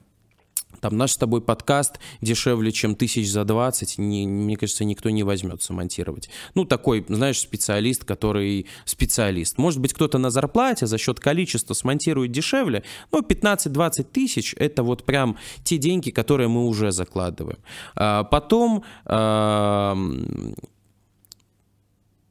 [0.80, 5.22] там наш с тобой подкаст дешевле, чем тысяч за 20, не, мне кажется, никто не
[5.22, 6.28] возьмется монтировать.
[6.54, 9.58] Ну, такой, знаешь, специалист, который специалист.
[9.58, 15.04] Может быть, кто-то на зарплате за счет количества смонтирует дешевле, но 15-20 тысяч— это вот
[15.04, 17.58] прям те деньги, которые мы уже закладываем.
[17.94, 18.84] А потом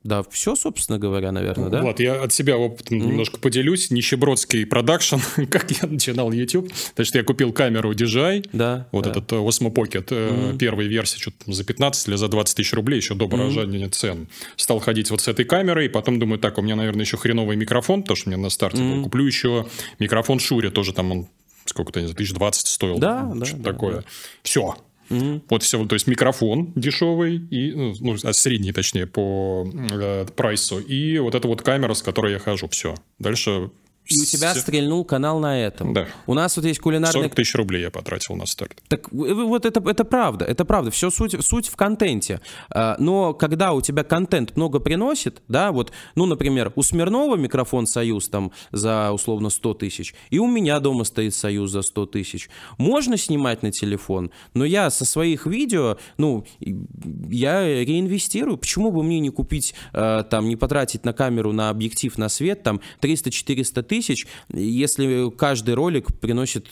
[0.04, 1.82] да, все, собственно говоря, наверное, да?
[1.82, 3.06] Вот, я от себя опытом mm-hmm.
[3.06, 3.90] немножко поделюсь.
[3.90, 5.18] Нищебродский продакшн,
[5.50, 6.72] как я начинал YouTube.
[6.98, 9.12] Есть я купил камеру DJI, да, вот да.
[9.12, 10.58] этот э, Osmo Pocket, mm-hmm.
[10.58, 13.92] первой версии, что-то за 15 или за 20 тысяч рублей, еще до борожания mm-hmm.
[13.92, 14.28] цен.
[14.58, 18.02] Стал ходить вот с этой камерой, потом думаю, так, у меня, наверное, еще хреновый микрофон,
[18.02, 18.96] потому что мне на старте mm-hmm.
[18.96, 19.04] был.
[19.04, 19.68] Куплю еще
[20.00, 21.28] микрофон Шури, тоже там он
[21.66, 22.98] сколько-то, не знаю, 1020 стоил.
[22.98, 23.46] Да, да.
[23.46, 23.96] Что-то да, такое.
[23.96, 24.04] Да.
[24.44, 24.76] Все.
[25.14, 25.42] Mm-hmm.
[25.50, 30.80] Вот все, то есть микрофон дешевый, и, ну, ну а средний, точнее, по э, прайсу,
[30.80, 32.96] и вот эта вот камера, с которой я хожу, все.
[33.20, 33.70] Дальше
[34.06, 35.94] и у тебя стрельнул канал на этом.
[35.94, 36.08] Да.
[36.28, 37.22] У нас вот есть кулинарный...
[37.22, 38.82] 40 тысяч рублей я потратил на старт.
[38.90, 40.92] Так вот это, это правда, это правда.
[40.92, 42.42] Все суть, суть в контенте.
[42.70, 47.88] А, но когда у тебя контент много приносит, да, вот, ну, например, у Смирнова микрофон
[47.88, 52.50] «Союз» там за условно 100 тысяч, и у меня дома стоит «Союз» за 100 тысяч.
[52.78, 58.58] Можно снимать на телефон, но я со своих видео, ну, я реинвестирую.
[58.58, 62.64] Почему бы мне не купить, а, там, не потратить на камеру, на объектив, на свет,
[62.64, 66.68] там, 300-400 тысяч, тысяч, если каждый ролик приносит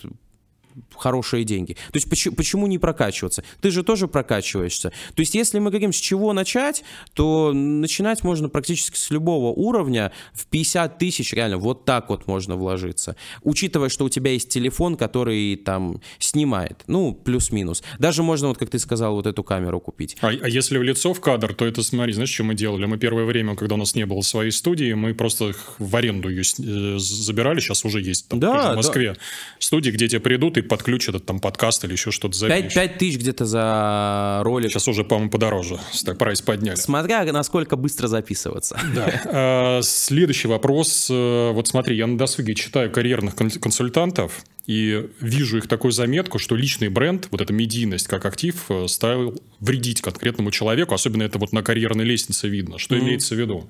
[0.95, 1.73] хорошие деньги.
[1.73, 3.43] То есть почему, почему не прокачиваться?
[3.61, 4.91] Ты же тоже прокачиваешься.
[5.15, 10.11] То есть если мы говорим, с чего начать, то начинать можно практически с любого уровня.
[10.33, 13.15] В 50 тысяч реально вот так вот можно вложиться.
[13.43, 16.83] Учитывая, что у тебя есть телефон, который там снимает.
[16.87, 17.83] Ну, плюс-минус.
[17.99, 20.17] Даже можно, вот как ты сказал, вот эту камеру купить.
[20.21, 22.85] А, а если в лицо в кадр, то это, смотри, знаешь, что мы делали?
[22.85, 26.41] Мы первое время, когда у нас не было своей студии, мы просто в аренду ее
[26.41, 29.19] э, забирали, сейчас уже есть там, да, в Москве да.
[29.59, 32.73] студии, где тебе придут и под ключ этот там подкаст или еще что-то запишешь.
[32.73, 34.71] 5, 5 тысяч где-то за ролик.
[34.71, 35.77] Сейчас уже, по-моему, подороже.
[36.17, 36.75] Прайс подняли.
[36.75, 38.79] Смотря насколько быстро записываться.
[38.95, 39.11] Да.
[39.33, 41.07] А, следующий вопрос.
[41.09, 46.55] Э, вот смотри, я на досуге читаю карьерных консультантов и вижу их такую заметку, что
[46.55, 50.93] личный бренд, вот эта медийность как актив, э, стал вредить конкретному человеку.
[50.93, 52.77] Особенно это вот на карьерной лестнице видно.
[52.79, 52.99] Что mm-hmm.
[53.01, 53.69] имеется в виду?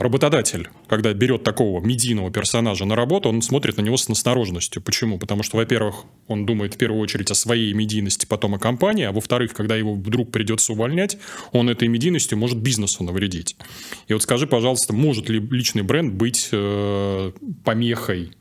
[0.00, 4.80] Работодатель, когда берет такого медийного персонажа на работу, он смотрит на него с настороженностью.
[4.80, 5.18] Почему?
[5.18, 9.12] Потому что, во-первых, он думает в первую очередь о своей медийности, потом о компании, а
[9.12, 11.18] во-вторых, когда его вдруг придется увольнять,
[11.52, 13.58] он этой медийностью может бизнесу навредить.
[14.08, 17.32] И вот скажи, пожалуйста, может ли личный бренд быть э,
[17.62, 18.32] помехой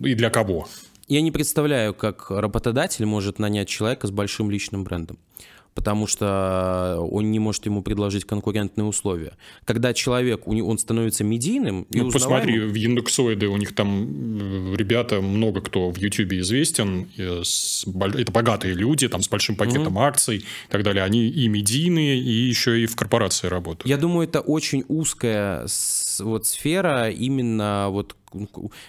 [0.00, 0.68] и для кого?
[1.08, 5.18] Я не представляю, как работодатель может нанять человека с большим личным брендом
[5.74, 9.32] потому что он не может ему предложить конкурентные условия.
[9.64, 15.60] Когда человек, он становится медийным и Ну, посмотри, в Яндексоиды у них там ребята, много
[15.60, 20.00] кто в Ютубе известен, это богатые люди, там с большим пакетом угу.
[20.00, 21.04] акций и так далее.
[21.04, 23.86] Они и медийные, и еще и в корпорации работают.
[23.86, 25.66] Я думаю, это очень узкая
[26.18, 28.16] вот сфера именно вот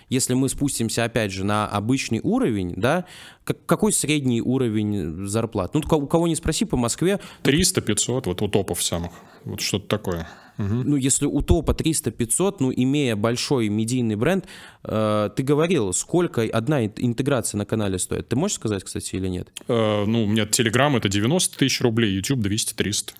[0.09, 3.05] если мы спустимся, опять же, на обычный уровень, да,
[3.43, 5.73] какой средний уровень зарплат?
[5.73, 7.19] Ну, у кого не спроси, по Москве...
[7.43, 9.11] 300-500, вот у топов самых,
[9.45, 10.27] вот что-то такое.
[10.59, 10.73] Угу.
[10.85, 14.45] Ну, если у топа 300-500, ну, имея большой медийный бренд,
[14.83, 18.27] э, ты говорил, сколько одна интеграция на канале стоит?
[18.27, 19.47] Ты можешь сказать, кстати, или нет?
[19.69, 23.13] Э, ну, у меня Telegram это 90 тысяч рублей, YouTube 200-300.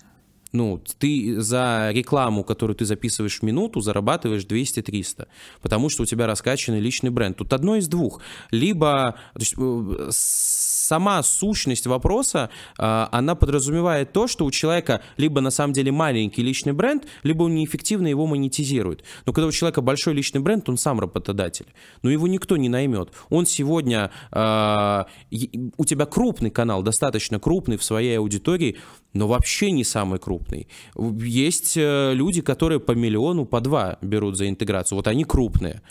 [0.52, 5.28] Ну, ты за рекламу, которую ты записываешь в минуту, зарабатываешь 200-300,
[5.62, 7.38] потому что у тебя раскачанный личный бренд.
[7.38, 8.22] Тут одно из двух.
[8.50, 15.39] Либо то есть, э, сама сущность вопроса, э, она подразумевает то, что у человека либо
[15.39, 19.04] на самом деле маленький личный бренд, либо он неэффективно его монетизирует.
[19.28, 21.68] Но когда у человека большой личный бренд, он сам работодатель.
[22.02, 23.10] Но его никто не наймет.
[23.30, 24.10] Он сегодня...
[24.32, 25.04] Э,
[25.78, 28.78] у тебя крупный канал, достаточно крупный в своей аудитории,
[29.14, 30.68] но вообще не самый крупный.
[30.95, 34.97] Есть э, люди, которые по миллиону, по два берут за интеграцию.
[34.97, 35.82] Вот они крупные.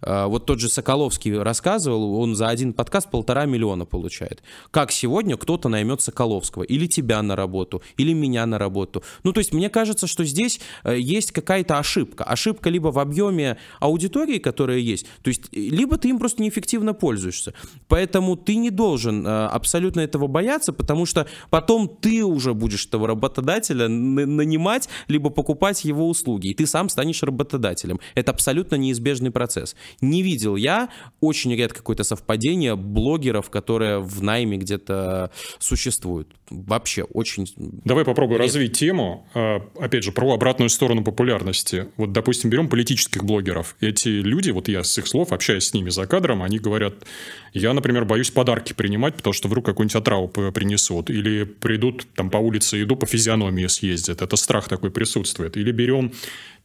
[0.00, 4.42] А, вот тот же Соколовский рассказывал, он за один подкаст полтора миллиона получает.
[4.70, 9.02] Как сегодня кто-то наймет Соколовского, или тебя на работу, или меня на работу.
[9.22, 12.24] Ну, то есть мне кажется, что здесь э, есть какая-то ошибка.
[12.24, 16.94] Ошибка либо в объеме аудитории, которая есть, то есть э, либо ты им просто неэффективно
[16.94, 17.54] пользуешься.
[17.88, 23.88] Поэтому ты не должен абсолютно этого бояться, потому что потом ты уже будешь этого работодателя
[23.88, 28.00] нанимать, либо покупать его услуги, и ты сам станешь работодателем.
[28.14, 29.76] Это абсолютно неизбежный процесс.
[30.00, 30.88] Не видел я,
[31.20, 36.28] очень редко какое-то совпадение блогеров, которые в найме где-то существуют.
[36.50, 37.46] Вообще очень...
[37.56, 38.44] Давай попробуй редко.
[38.44, 41.88] развить тему, а, опять же, про обратную сторону популярности.
[41.96, 43.76] Вот, допустим, берем политических блогеров.
[43.80, 46.94] Эти люди, вот я с их слов, общаясь с ними за кадром, они говорят,
[47.52, 51.10] я, например, боюсь подарки принимать, потому что вдруг какую-нибудь отраву принесут.
[51.10, 54.22] Или придут там по улице, иду по физиономии съездят.
[54.22, 55.56] Это страх такой присутствует.
[55.56, 56.12] Или берем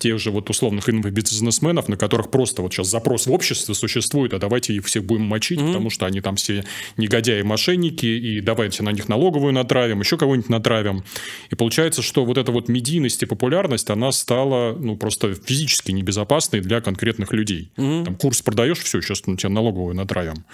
[0.02, 4.40] тех же вот условных инфобизнесменов, на которых просто вот сейчас запрос в обществе существует, а
[4.40, 5.68] давайте их всех будем мочить, mm-hmm.
[5.68, 6.64] потому что они там все
[6.98, 11.04] негодяи, мошенники, и давайте на них налоговую натравим, еще кого-нибудь натравим.
[11.52, 16.62] И получается, что вот эта вот медийность и популярность, она стала, ну, просто физически небезопасной
[16.62, 17.72] для конкретных людей.
[17.78, 18.06] Mm-hmm.
[18.06, 20.46] Там курс продаешь, все, сейчас на тебя налоговую натравим.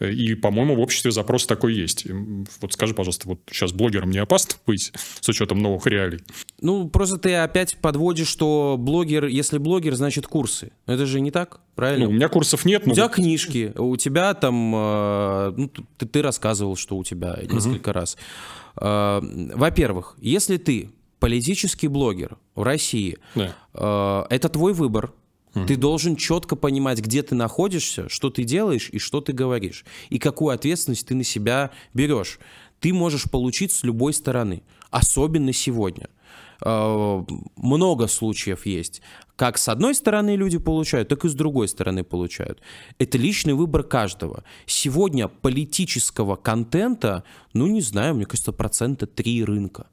[0.00, 2.06] И, по-моему, в обществе запрос такой есть.
[2.60, 6.20] Вот скажи, пожалуйста, вот сейчас блогерам не опасно быть с учетом новых реалий?
[6.62, 10.72] Ну, просто ты опять подводишь, что блогер, если блогер, значит курсы.
[10.86, 12.06] Это же не так, правильно?
[12.06, 12.86] Ну, у меня курсов нет.
[12.86, 12.92] Но...
[12.92, 14.72] У тебя книжки, у тебя там...
[14.74, 17.98] Э, ну, ты, ты рассказывал, что у тебя несколько угу.
[17.98, 18.16] раз.
[18.80, 19.20] Э,
[19.54, 23.54] во-первых, если ты политический блогер в России, да.
[23.74, 25.12] Э, это твой выбор,
[25.54, 25.66] Угу.
[25.66, 30.18] Ты должен четко понимать, где ты находишься, что ты делаешь и что ты говоришь, и
[30.18, 32.38] какую ответственность ты на себя берешь.
[32.80, 36.08] Ты можешь получить с любой стороны, особенно сегодня.
[36.64, 37.24] Э,
[37.56, 39.02] много случаев есть.
[39.36, 42.60] Как с одной стороны люди получают, так и с другой стороны получают.
[42.98, 44.44] Это личный выбор каждого.
[44.66, 47.24] Сегодня политического контента,
[47.54, 49.86] ну не знаю, мне кажется, процента 3 рынка.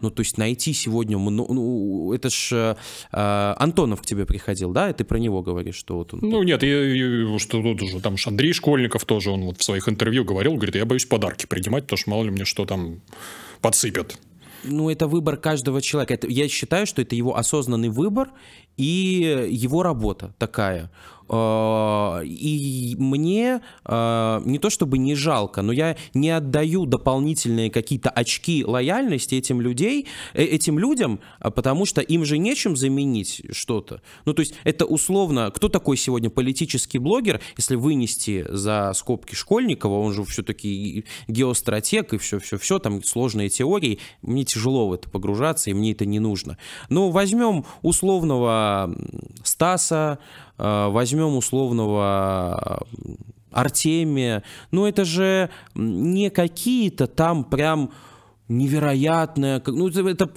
[0.00, 1.18] Ну, то есть найти сегодня...
[1.18, 2.76] Ну, это ж э,
[3.12, 4.90] э, Антонов к тебе приходил, да?
[4.90, 6.20] И ты про него говоришь, что вот он...
[6.22, 9.88] Ну, нет, я, я, что тут уже, там Андрей Школьников тоже, он вот в своих
[9.88, 13.00] интервью говорил, говорит, я боюсь подарки принимать, потому что мало ли мне что там
[13.60, 14.18] подсыпят.
[14.64, 16.14] Ну, это выбор каждого человека.
[16.14, 18.28] Это, я считаю, что это его осознанный выбор
[18.78, 20.90] и его работа такая.
[21.28, 28.10] Э, и мне э, не то чтобы не жалко, но я не отдаю дополнительные какие-то
[28.10, 34.00] очки лояльности этим людей, э, этим людям, а потому что им же нечем заменить что-то.
[34.24, 39.98] Ну, то есть это условно, кто такой сегодня политический блогер, если вынести за скобки Школьникова,
[39.98, 45.74] он же все-таки геостратег и все-все-все, там сложные теории, мне тяжело в это погружаться, и
[45.74, 46.56] мне это не нужно.
[46.88, 48.67] Но возьмем условного
[49.42, 50.18] Стаса,
[50.58, 52.82] э, возьмем условного
[53.50, 57.90] Артемия, ну это же не какие-то там прям
[58.48, 60.30] невероятное, ну это,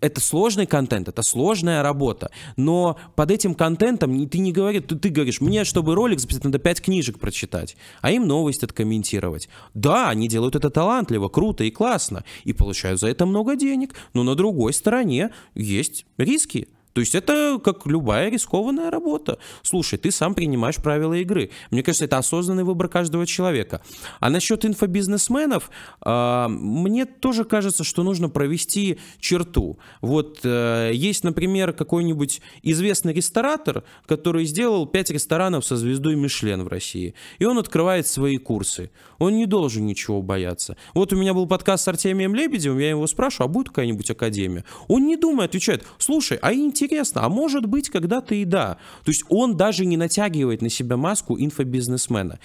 [0.00, 5.08] это сложный контент, это сложная работа, но под этим контентом ты не говоришь, ты, ты
[5.08, 9.48] говоришь, мне, чтобы ролик записать, надо 5 книжек прочитать, а им новость откомментировать.
[9.74, 14.22] Да, они делают это талантливо, круто и классно, и получают за это много денег, но
[14.22, 16.68] на другой стороне есть риски,
[16.98, 19.38] то есть это как любая рискованная работа.
[19.62, 21.50] Слушай, ты сам принимаешь правила игры.
[21.70, 23.82] Мне кажется, это осознанный выбор каждого человека.
[24.18, 25.70] А насчет инфобизнесменов,
[26.04, 29.78] э, мне тоже кажется, что нужно провести черту.
[30.00, 36.66] Вот э, есть, например, какой-нибудь известный ресторатор, который сделал 5 ресторанов со звездой Мишлен в
[36.66, 37.14] России.
[37.38, 38.90] И он открывает свои курсы.
[39.20, 40.76] Он не должен ничего бояться.
[40.94, 44.64] Вот у меня был подкаст с Артемием Лебедевым, я его спрашиваю, а будет какая-нибудь академия?
[44.88, 48.78] Он не думает, отвечает, слушай, а интересно, интересно, а может быть когда-то и да.
[49.04, 52.38] То есть он даже не натягивает на себя маску инфобизнесмена.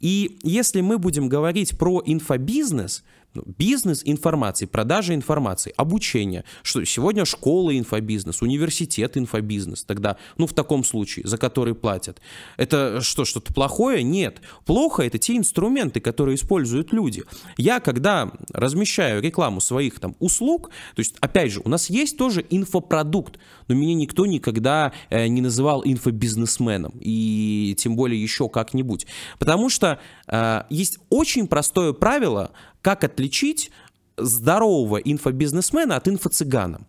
[0.00, 3.04] И если мы будем говорить про инфобизнес,
[3.34, 6.44] бизнес информации, продажа информации, обучение.
[6.62, 9.84] Что сегодня школа инфобизнес, университет инфобизнес.
[9.84, 12.20] Тогда, ну, в таком случае, за который платят.
[12.56, 14.02] Это что, что-то плохое?
[14.02, 14.40] Нет.
[14.64, 17.24] Плохо это те инструменты, которые используют люди.
[17.56, 22.44] Я, когда размещаю рекламу своих там услуг, то есть, опять же, у нас есть тоже
[22.50, 26.92] инфопродукт, но меня никто никогда э, не называл инфобизнесменом.
[27.00, 29.06] И тем более еще как-нибудь.
[29.38, 32.50] Потому что э, есть очень простое правило,
[32.82, 33.70] как отличить
[34.16, 36.82] здорового инфобизнесмена от инфо-цыгана?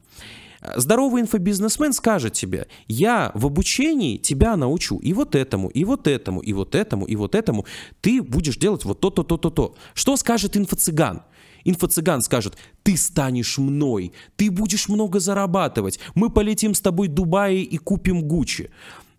[0.75, 6.39] Здоровый инфобизнесмен скажет тебе, я в обучении тебя научу и вот этому, и вот этому,
[6.39, 7.65] и вот этому, и вот этому.
[8.01, 9.75] Ты будешь делать вот то-то, то-то, то.
[9.95, 11.23] Что скажет инфо-цыган?
[11.65, 17.63] Инфо-цыган скажет, ты станешь мной, ты будешь много зарабатывать, мы полетим с тобой в Дубае
[17.63, 18.69] и купим Гуччи.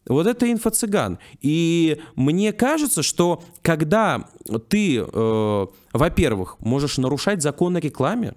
[0.07, 1.19] Вот это инфо-цыган.
[1.41, 4.29] И мне кажется, что когда
[4.69, 8.35] ты, э, во-первых, можешь нарушать закон о рекламе,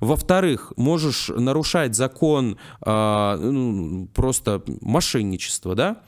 [0.00, 6.02] во-вторых, можешь нарушать закон э, ну, просто мошенничества, да,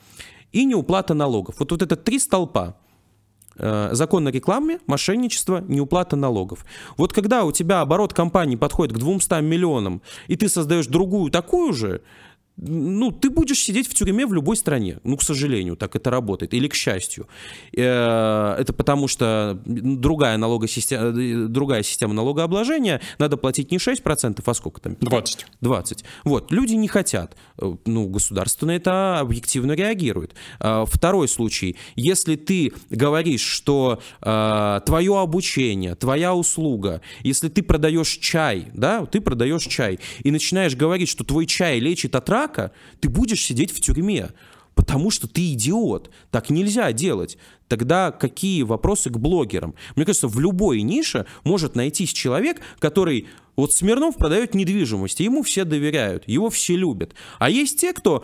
[0.53, 1.57] и неуплата налогов.
[1.59, 2.77] Вот, вот это три столпа.
[3.59, 6.65] Э, закон о рекламе, мошенничество, неуплата налогов.
[6.97, 11.73] Вот когда у тебя оборот компании подходит к 200 миллионам, и ты создаешь другую такую
[11.73, 12.03] же,
[12.61, 14.99] ну, ты будешь сидеть в тюрьме в любой стране.
[15.05, 16.55] Ну, к сожалению, так это работает.
[16.55, 17.29] Или к счастью.
[17.77, 23.01] Э, это потому что другая, налогосистема, э, другая система налогообложения.
[23.19, 24.97] Надо платить не 6%, а сколько там?
[25.01, 25.47] 20.
[25.61, 26.05] 20.
[26.25, 26.51] Вот.
[26.51, 27.37] Люди не хотят.
[27.61, 30.35] Э, ну, государство на это объективно реагирует.
[30.59, 31.77] Второй случай.
[31.95, 39.65] Если ты говоришь, что твое обучение, твоя услуга, если ты продаешь чай, да, ты продаешь
[39.65, 43.81] чай, и начинаешь говорить, что твой чай лечит от рака, рака, ты будешь сидеть в
[43.81, 44.31] тюрьме,
[44.75, 46.11] потому что ты идиот.
[46.31, 47.39] Так нельзя делать.
[47.69, 49.75] Тогда какие вопросы к блогерам?
[49.97, 53.27] Мне кажется, в любой нише может найтись человек, который...
[53.57, 57.17] Вот Смирнов продает недвижимость, ему все доверяют, его все любят.
[57.41, 58.23] А есть те, кто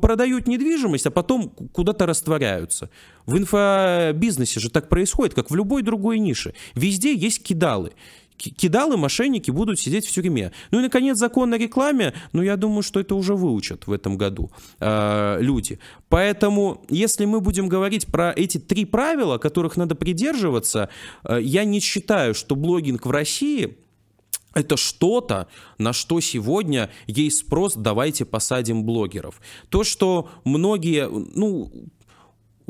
[0.00, 2.88] продают недвижимость, а потом куда-то растворяются.
[3.26, 6.54] В инфобизнесе же так происходит, как в любой другой нише.
[6.76, 7.94] Везде есть кидалы
[8.50, 10.52] кидалы, мошенники будут сидеть в тюрьме.
[10.70, 14.16] Ну и, наконец, закон о рекламе, ну, я думаю, что это уже выучат в этом
[14.16, 15.78] году э, люди.
[16.08, 20.88] Поэтому, если мы будем говорить про эти три правила, которых надо придерживаться,
[21.24, 23.76] э, я не считаю, что блогинг в России
[24.54, 29.40] это что-то, на что сегодня есть спрос, давайте посадим блогеров.
[29.70, 31.72] То, что многие, ну,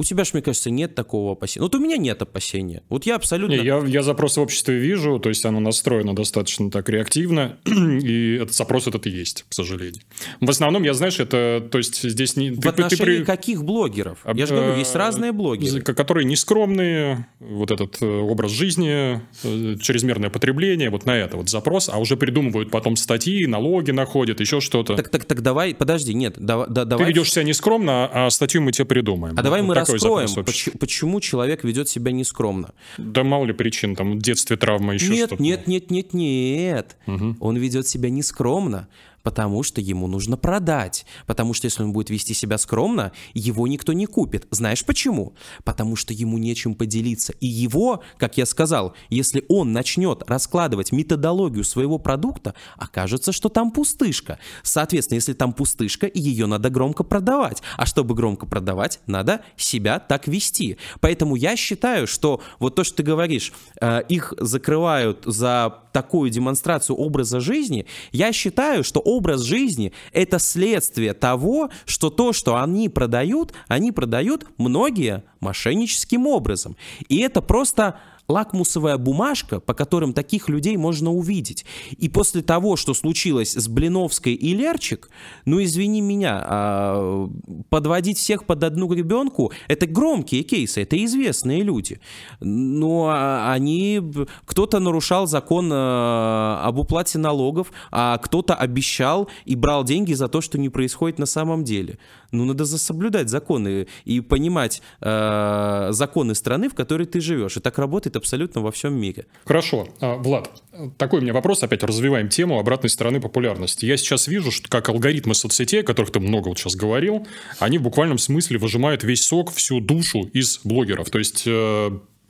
[0.03, 1.63] у тебя же, мне кажется, нет такого опасения.
[1.63, 2.83] Вот у меня нет опасения.
[2.89, 3.55] Вот я абсолютно...
[3.55, 8.35] Не, я, я запрос в обществе вижу, то есть оно настроено достаточно так реактивно, и
[8.35, 10.03] этот запрос этот и есть, к сожалению.
[10.41, 12.51] В основном, я, знаешь, это, то есть здесь не...
[12.51, 14.19] В ты, отношении ты, каких блогеров?
[14.35, 15.81] Я же говорю, есть разные блогеры.
[15.83, 21.89] Которые нескромные, вот этот э, образ жизни, э, чрезмерное потребление, вот на это вот запрос,
[21.89, 24.97] а уже придумывают потом статьи, налоги находят, еще что-то.
[24.97, 27.07] Так, так, так давай, подожди, нет, да, да, давай...
[27.07, 29.37] Ты ведешь себя нескромно, а статью мы тебе придумаем.
[29.39, 32.73] А давай мы раскроем, почему, почему человек ведет себя нескромно.
[32.99, 35.43] Да мало ли причин, там в детстве травма, еще нет, что-то.
[35.43, 37.37] Нет, нет, нет, нет, угу.
[37.41, 38.89] Он ведет себя нескромно,
[39.23, 41.07] Потому что ему нужно продать.
[41.27, 44.47] Потому что если он будет вести себя скромно, его никто не купит.
[44.51, 45.35] Знаешь почему?
[45.65, 47.33] Потому что ему нечем поделиться.
[47.41, 53.71] И его, как я сказал, если он начнет раскладывать методологию своего продукта, окажется, что там
[53.71, 54.39] пустышка.
[54.63, 57.63] Соответственно, если там пустышка, ее надо громко продавать.
[57.77, 60.79] А чтобы громко продавать, надо себя так вести.
[61.01, 66.97] Поэтому я считаю, что вот то, что ты говоришь, э, их закрывают за такую демонстрацию
[66.97, 73.53] образа жизни, я считаю, что образ жизни— это следствие того, что то, что они продают,
[73.69, 76.77] они продают многие мошенническим образом.
[77.09, 77.99] И это просто
[78.33, 81.65] лакмусовая бумажка, по которым таких людей можно увидеть.
[81.99, 85.11] И после того, что случилось с Блиновской и Лерчик,
[85.45, 87.29] ну извини меня, а,
[87.69, 92.01] подводить всех под одну гребенку, это громкие кейсы, это известные люди.
[92.41, 94.01] Но а, они,
[94.47, 100.41] кто-то нарушал закон а, об уплате налогов, а кто-то обещал и брал деньги за то,
[100.41, 101.99] что не происходит на самом деле.
[102.33, 107.57] Ну, надо соблюдать законы и понимать э, законы страны, в которой ты живешь.
[107.59, 109.27] И так работает абсолютно во всем мире.
[109.45, 109.87] Хорошо.
[110.01, 110.51] А, Влад,
[110.97, 111.63] такой у меня вопрос.
[111.63, 113.85] Опять развиваем тему обратной стороны популярности.
[113.85, 117.27] Я сейчас вижу, что как алгоритмы соцсетей, о которых ты много вот сейчас говорил,
[117.59, 121.11] они в буквальном смысле выжимают весь сок, всю душу из блогеров.
[121.11, 121.47] То есть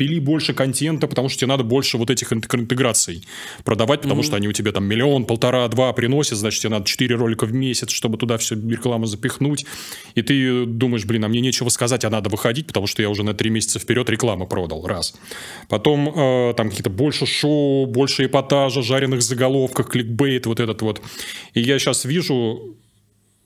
[0.02, 3.24] э, пили больше контента, потому что тебе надо больше вот этих интеграций
[3.64, 4.24] продавать, потому mm-hmm.
[4.24, 7.52] что они у тебя там миллион, полтора, два приносят, значит, тебе надо 4 ролика в
[7.52, 9.64] месяц, чтобы туда все рекламу запихнуть.
[10.14, 13.22] И ты думаешь, блин, а мне нечего сказать, а надо выходить, потому что я уже
[13.22, 15.14] на 3 месяца вперед рекламу продал, раз.
[15.68, 21.00] Потом э, там какие-то больше шоу, больше эпатажа, жареных заголовках, кликбейт, вот этот вот.
[21.54, 22.76] И я сейчас вижу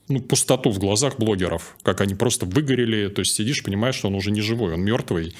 [0.09, 4.15] ну, пустоту в глазах блогеров, как они просто выгорели, то есть сидишь, понимаешь, что он
[4.15, 5.35] уже не живой, он мертвый,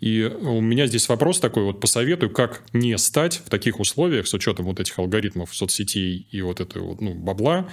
[0.00, 4.34] и у меня здесь вопрос такой, вот посоветую, как не стать в таких условиях с
[4.34, 7.68] учетом вот этих алгоритмов соцсетей и вот этой вот, ну, бабла,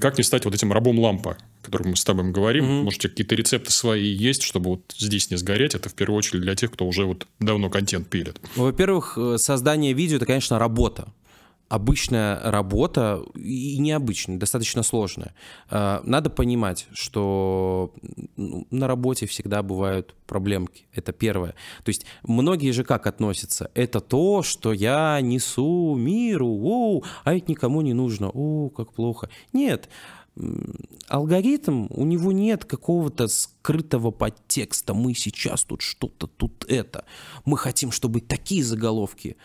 [0.00, 2.64] как не стать вот этим рабом лампа, о котором мы с тобой говорим.
[2.64, 2.82] Mm-hmm.
[2.82, 5.74] Может, какие-то рецепты свои есть, чтобы вот здесь не сгореть.
[5.74, 8.38] Это в первую очередь для тех, кто уже вот давно контент пилит.
[8.56, 11.12] Во-первых, э, создание видео– это, конечно, работа
[11.68, 15.34] обычная работа и необычная, достаточно сложная.
[15.68, 17.92] А, надо понимать, что
[18.36, 20.86] ну, на работе всегда бывают проблемки.
[20.92, 21.54] Это первое.
[21.82, 23.70] То есть многие же как относятся?
[23.74, 29.30] Это то, что я несу миру, оу, а это никому не нужно, о, как плохо.
[29.52, 29.88] Нет,
[31.08, 34.94] алгоритм, у него нет какого-то скрытого подтекста.
[34.94, 37.04] Мы сейчас тут что-то, тут это.
[37.44, 39.36] Мы хотим, чтобы такие заголовки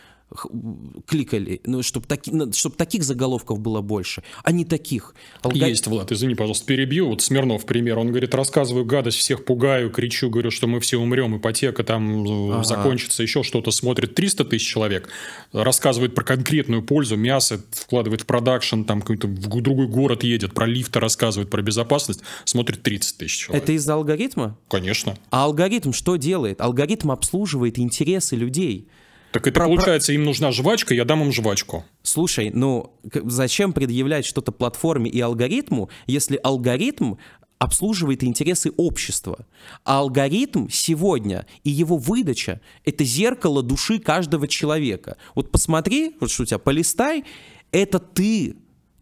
[1.08, 5.16] кликали, ну, чтобы, таки, чтобы таких заголовков было больше, а не таких.
[5.42, 5.68] Алгор...
[5.68, 7.10] Есть, Влад, извини, пожалуйста, перебью.
[7.10, 7.98] Вот Смирнов пример.
[7.98, 12.54] Он говорит, рассказываю гадость, всех пугаю, кричу, говорю, что мы все умрем, ипотека там э,
[12.54, 12.64] ага.
[12.64, 13.72] закончится, еще что-то.
[13.72, 15.10] Смотрит 300 тысяч человек,
[15.52, 20.68] рассказывает про конкретную пользу, мясо вкладывает в продакшн, там какой-то в другой город едет, про
[20.68, 23.64] лифты рассказывает, про безопасность, смотрит 30 тысяч человек.
[23.64, 24.58] Это из-за алгоритма?
[24.70, 25.18] Конечно.
[25.32, 26.62] А алгоритм что делает?
[26.62, 28.88] Алгоритм обслуживает интересы людей.
[29.32, 31.86] Так это про, получается, им нужна жвачка, я дам им жвачку.
[32.02, 37.16] Слушай, ну зачем предъявлять что-то платформе и алгоритму, если алгоритм
[37.60, 39.46] обслуживает интересы общества.
[39.84, 45.18] А алгоритм сегодня и его выдача— это зеркало души каждого человека.
[45.36, 47.26] Вот посмотри, вот что у тебя, полистай,
[47.72, 48.56] это ты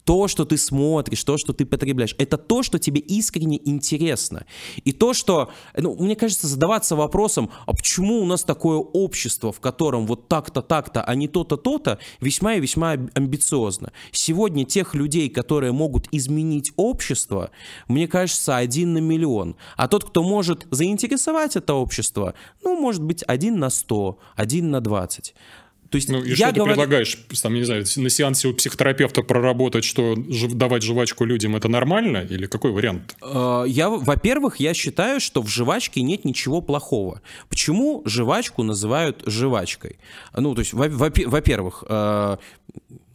[0.08, 4.46] то, что ты смотришь, то, что ты потребляешь, это то, что тебе искренне интересно.
[4.86, 9.60] И то, что, ну, мне кажется, задаваться вопросом, а почему у нас такое общество, в
[9.60, 13.92] котором вот так-то, так-то, а не то-то, то-то, весьма и весьма амбициозно.
[14.14, 17.52] Сегодня тех людей, которые могут изменить общество,
[17.90, 19.58] мне кажется, один на миллион.
[19.76, 22.34] А тот, кто может заинтересовать это общество,
[22.64, 25.36] ну, может быть, один на сто, один на двадцать.
[25.90, 26.64] То есть ну, и я что говорю...
[26.64, 31.68] ты предлагаешь, там, не знаю, на сеансе у психотерапевта проработать, что давать жвачку людям это
[31.68, 32.26] нормально?
[32.30, 33.16] Или какой вариант?
[33.22, 37.22] Э, я, во-первых, я считаю, что в жвачке нет ничего плохого.
[37.50, 39.98] Почему жвачку называют жвачкой?
[40.36, 42.38] Ну, то есть, во-первых, э,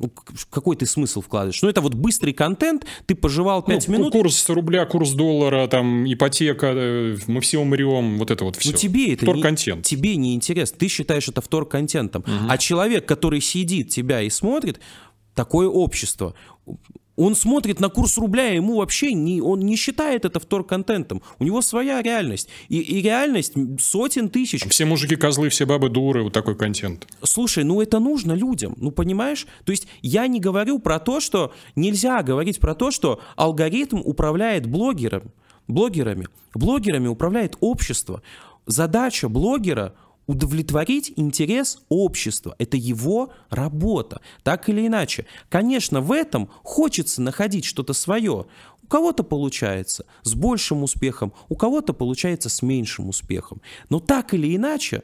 [0.02, 0.10] ну,
[0.50, 1.62] какой ты смысл вкладываешь?
[1.62, 4.12] Ну, это вот быстрый контент, ты пожевал 5 ну, минут.
[4.12, 8.72] Курс рубля, курс доллара, там, ипотека, э, мы все умрем, вот это вот все.
[8.72, 9.78] Ну, тебе это втор-контент.
[9.78, 12.22] Не, тебе не интересно, ты считаешь это втор-контентом.
[12.22, 12.46] Угу.
[12.48, 14.80] А человек, который сидит тебя и смотрит,
[15.34, 16.34] такое общество.
[17.16, 21.22] Он смотрит на курс рубля, ему вообще не, он не считает это втор-контентом.
[21.38, 22.48] У него своя реальность.
[22.68, 24.64] И, и реальность сотен тысяч.
[24.68, 27.06] Все мужики козлы, все бабы дуры, вот такой контент.
[27.22, 29.46] Слушай, ну это нужно людям, ну понимаешь?
[29.64, 34.66] То есть я не говорю про то, что нельзя говорить про то, что алгоритм управляет
[34.66, 35.32] блогером,
[35.68, 36.28] блогерами.
[36.54, 38.22] Блогерами управляет общество.
[38.66, 39.94] Задача блогера
[40.26, 42.54] удовлетворить интерес общества.
[42.58, 45.26] Это его работа, так или иначе.
[45.48, 48.46] Конечно, в этом хочется находить что-то свое.
[48.82, 53.60] У кого-то получается с большим успехом, у кого-то получается с меньшим успехом.
[53.88, 55.02] Но так или иначе,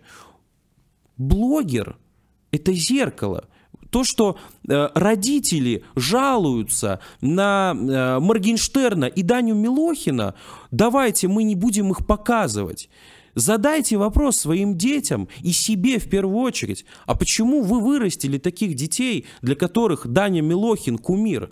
[1.17, 1.97] блогер—
[2.51, 3.49] это зеркало.
[3.91, 4.37] То, что
[4.69, 10.35] э, родители жалуются на э, Моргенштерна и Даню Милохина,
[10.71, 12.91] давайте мы не будем их показывать.
[13.39, 16.85] Задайте вопрос своим детям и себе в первую очередь.
[17.07, 21.51] А почему вы вырастили таких детей, для которых Даня Милохин кумир?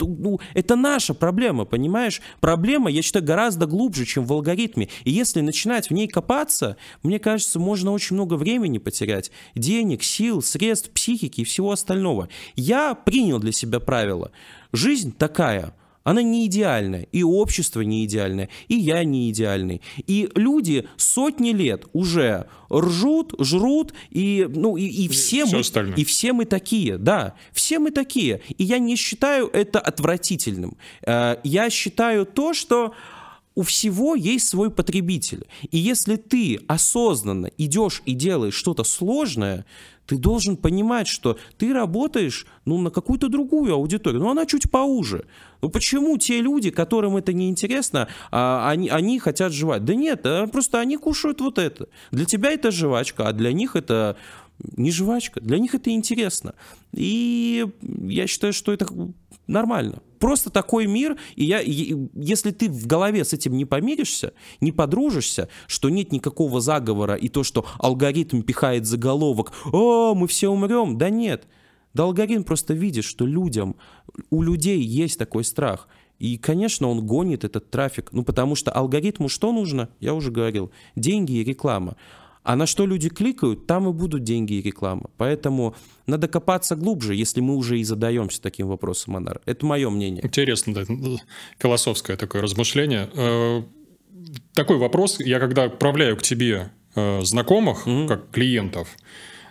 [0.00, 2.22] Ну, это наша проблема, понимаешь?
[2.40, 4.88] Проблема, я считаю, гораздо глубже, чем в алгоритме.
[5.04, 9.30] И если начинать в ней копаться, мне кажется, можно очень много времени потерять.
[9.54, 12.30] Денег, сил, средств, психики и всего остального.
[12.56, 14.32] Я принял для себя правило.
[14.72, 15.74] Жизнь такая–
[16.08, 19.82] она не идеальная, и общество не идеальное, и я не идеальный.
[20.06, 26.32] И люди сотни лет уже ржут, жрут, и, ну, и, и, все, мы, и все
[26.32, 28.40] мы такие, да, все мы такие.
[28.56, 30.78] И я не считаю это отвратительным.
[31.06, 32.94] Э, я считаю то, что
[33.54, 35.44] у всего есть свой потребитель.
[35.70, 39.66] И если ты осознанно идешь и делаешь что-то сложное,
[40.08, 45.26] ты должен понимать, что ты работаешь ну, на какую-то другую аудиторию, но она чуть поуже.
[45.60, 49.84] Ну почему те люди, которым это не интересно, а, они, они хотят жевать?
[49.84, 51.88] Да нет, а просто они кушают вот это.
[52.10, 54.16] Для тебя это жвачка, а для них это
[54.76, 55.40] не жвачка.
[55.40, 56.54] Для них это интересно.
[56.92, 58.86] И я считаю, что это
[59.46, 60.02] нормально.
[60.18, 64.72] Просто такой мир, и я, и, если ты в голове с этим не помиришься, не
[64.72, 70.98] подружишься, что нет никакого заговора, и то, что алгоритм пихает заголовок «О, мы все умрем»,
[70.98, 71.46] да нет.
[71.98, 73.74] Да алгоритм просто видит, что людям,
[74.30, 75.88] у людей есть такой страх.
[76.20, 79.88] И, конечно, он гонит этот трафик, ну потому что алгоритму что нужно?
[79.98, 81.96] Я уже говорил, деньги и реклама.
[82.44, 85.10] А на что люди кликают, там и будут деньги и реклама.
[85.16, 85.74] Поэтому
[86.06, 89.40] надо копаться глубже, если мы уже и задаемся таким вопросом, Анар.
[89.44, 90.24] Это мое мнение.
[90.24, 90.84] Интересно, да,
[91.58, 93.10] философское такое размышление.
[93.12, 93.62] Э,
[94.54, 95.18] такой вопрос.
[95.18, 98.06] Я когда отправляю к тебе э, знакомых, mm-hmm.
[98.06, 98.88] как клиентов,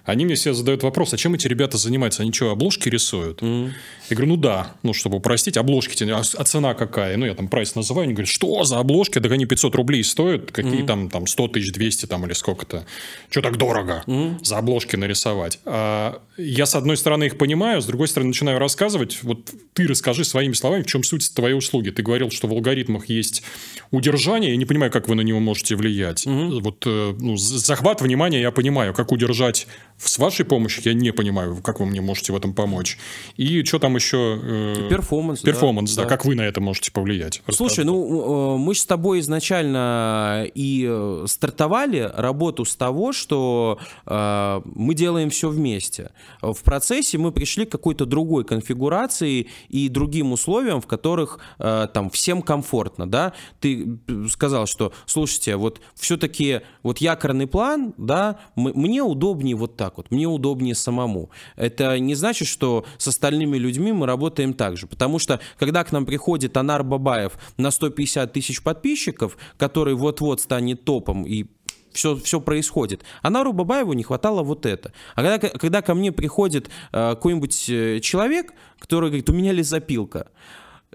[0.08, 2.24] они мне все задают вопрос, а чем эти ребята занимаются?
[2.24, 3.42] Они что, обложки рисуют?
[3.42, 3.72] Mm-hmm.
[4.10, 7.18] Я говорю, ну да, ну чтобы упростить, обложки, а, а цена какая?
[7.18, 9.20] Ну я там прайс называю, они говорят, что за обложки?
[9.20, 10.88] Так они 500 рублей стоят, какие mm-hmm.
[10.88, 12.86] там, там 100 тысяч, 200 там или сколько-то.
[13.30, 14.46] Что так дорого mm-hmm.
[14.46, 15.60] за обложки нарисовать?
[15.66, 19.20] А, я с одной стороны их понимаю, с другой стороны начинаю рассказывать.
[19.24, 21.90] Вот ты расскажи своими словами, в чем суть твоей услуги.
[21.90, 23.44] Ты говорил, что в алгоритмах есть
[23.92, 26.26] удержание, я не понимаю, как вы на него можете влиять.
[26.26, 26.62] Mm-hmm.
[26.62, 29.68] Вот э, ну, захват внимания я понимаю, как удержать
[29.98, 32.99] с вашей помощью, я не понимаю, как вы мне можете в этом помочь.
[33.36, 34.40] И что там еще?
[34.41, 35.41] Э, performance.
[35.41, 36.10] Performance, да, да.
[36.10, 37.41] Как вы на это можете повлиять?
[37.49, 44.61] Слушай, ну э, мы с тобой изначально и э, стартовали работу с того, что э,
[44.65, 46.11] мы делаем все вместе.
[46.41, 52.11] В процессе мы пришли к какой-то другой конфигурации и другим условиям, в которых э, там
[52.11, 53.34] всем комфортно, да.
[53.60, 53.98] Ты
[54.30, 60.11] сказал, что, слушайте, вот все-таки вот якорный план, да, мне удобнее вот так так вот,
[60.11, 61.30] мне удобнее самому.
[61.55, 65.93] Это не значит, что с остальными людьми мы работаем так же, потому что когда к
[65.93, 71.45] нам приходит Анар Бабаев на 150 тысяч подписчиков, который вот-вот станет топом и
[71.93, 73.05] все, все происходит.
[73.22, 74.91] А Нару Бабаеву не хватало вот это.
[75.15, 80.27] А когда, когда ко мне приходит э, какой-нибудь э, человек, который говорит, у меня лесопилка,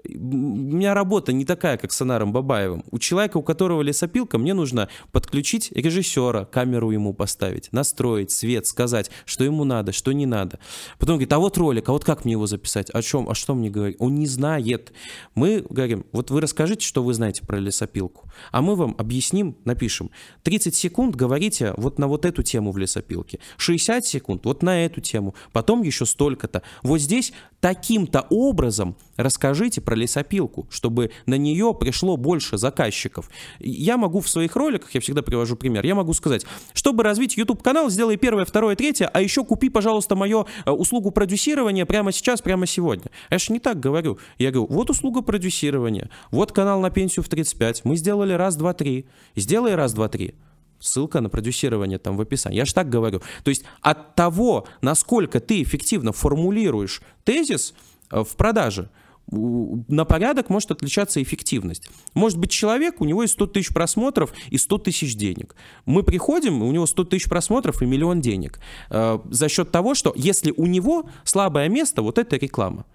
[0.05, 2.83] у меня работа не такая, как с Анаром Бабаевым.
[2.91, 9.09] У человека, у которого лесопилка, мне нужно подключить режиссера, камеру ему поставить, настроить, свет, сказать,
[9.25, 10.59] что ему надо, что не надо.
[10.99, 12.89] Потом говорит, а вот ролик, а вот как мне его записать?
[12.89, 13.29] О чем?
[13.29, 13.97] А что мне говорить?
[13.99, 14.91] Он не знает.
[15.35, 20.11] Мы говорим, вот вы расскажите, что вы знаете про лесопилку, а мы вам объясним, напишем.
[20.43, 25.01] 30 секунд говорите вот на вот эту тему в лесопилке, 60 секунд вот на эту
[25.01, 26.61] тему, потом еще столько-то.
[26.81, 27.33] Вот здесь
[27.63, 33.29] таким-то образом расскажите про лесопилку, чтобы на нее пришло больше заказчиков.
[33.61, 37.89] Я могу в своих роликах, я всегда привожу пример, я могу сказать, чтобы развить YouTube-канал,
[37.89, 42.65] сделай первое, второе, третье, а еще купи, пожалуйста, мою э, услугу продюсирования прямо сейчас, прямо
[42.65, 43.05] сегодня.
[43.29, 44.19] Я же не так говорю.
[44.37, 48.73] Я говорю, вот услуга продюсирования, вот канал на пенсию в 35, мы сделали раз, два,
[48.73, 49.05] три.
[49.37, 50.35] Сделай раз, два, три
[50.83, 52.57] ссылка на продюсирование там в описании.
[52.57, 53.21] Я же так говорю.
[53.43, 57.73] То есть от того, насколько ты эффективно формулируешь тезис
[58.11, 58.89] э, в продаже,
[59.31, 61.87] на порядок может отличаться эффективность.
[62.13, 65.55] Может быть, человек, у него есть 100 тысяч просмотров и 100 тысяч денег.
[65.85, 68.59] Мы приходим, у него 100 тысяч просмотров и миллион денег.
[68.89, 72.85] Э, за счет того, что если у него слабое место, вот это реклама.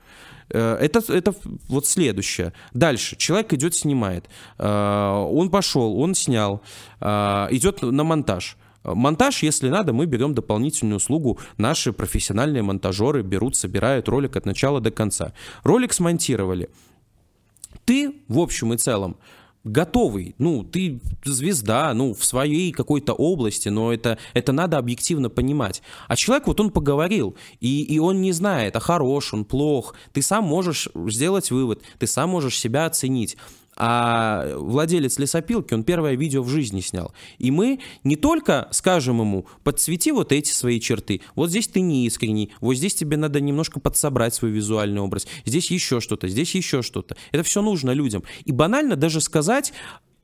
[0.50, 1.34] Э, это, это
[1.68, 2.52] вот следующее.
[2.72, 3.16] Дальше.
[3.16, 4.28] Человек идет, снимает.
[4.58, 6.62] Э, он пошел, он снял,
[7.00, 11.38] идет на монтаж Монтаж, если надо, мы берем дополнительную услугу.
[11.56, 15.32] Наши профессиональные монтажеры берут, собирают ролик от начала до конца.
[15.62, 16.70] Ролик смонтировали.
[17.84, 19.16] Ты, в общем и целом,
[19.68, 25.82] готовый, ну, ты звезда, ну, в своей какой-то области, но это, это надо объективно понимать.
[26.08, 30.22] А человек, вот он поговорил, и, и он не знает, а хорош он, плох, ты
[30.22, 33.36] сам можешь сделать вывод, ты сам можешь себя оценить.
[33.80, 37.14] А владелец лесопилки, он первое видео в жизни снял.
[37.38, 42.04] И мы не только скажем ему, подсвети вот эти свои черты, вот здесь ты не
[42.04, 46.82] искренний, вот здесь тебе надо немножко подсобрать свой визуальный образ, здесь еще что-то, здесь еще
[46.82, 47.16] что-то.
[47.30, 48.24] Это все нужно людям.
[48.44, 49.72] И банально даже сказать,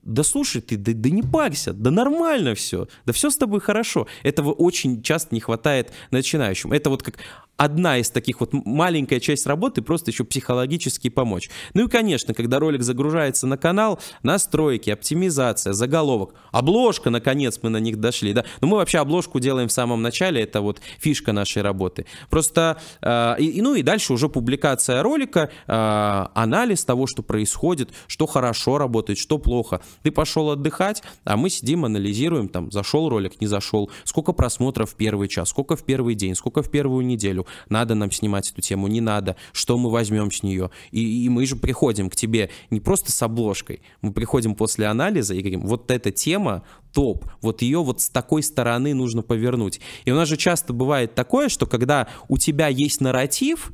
[0.05, 4.07] да слушай ты, да, да не парься, да нормально все, да все с тобой хорошо.
[4.23, 6.73] Этого очень часто не хватает начинающим.
[6.73, 7.19] Это вот как
[7.57, 11.51] одна из таких вот маленькая часть работы, просто еще психологически помочь.
[11.75, 17.79] Ну и, конечно, когда ролик загружается на канал, настройки, оптимизация, заголовок, обложка, наконец, мы на
[17.79, 18.45] них дошли, да.
[18.61, 22.07] Но мы вообще обложку делаем в самом начале, это вот фишка нашей работы.
[22.31, 28.27] Просто, э, и, ну и дальше уже публикация ролика, э, анализ того, что происходит, что
[28.27, 29.81] хорошо работает, что плохо.
[30.03, 34.95] Ты пошел отдыхать, а мы сидим, анализируем, там, зашел ролик, не зашел, сколько просмотров в
[34.97, 38.87] первый час, сколько в первый день, сколько в первую неделю, надо нам снимать эту тему,
[38.89, 40.71] не надо, что мы возьмем с нее.
[40.91, 45.35] И, и мы же приходим к тебе не просто с обложкой, мы приходим после анализа
[45.35, 46.63] и говорим, вот эта тема
[46.93, 49.81] топ, вот ее вот с такой стороны нужно повернуть.
[50.05, 53.73] И у нас же часто бывает такое, что когда у тебя есть нарратив,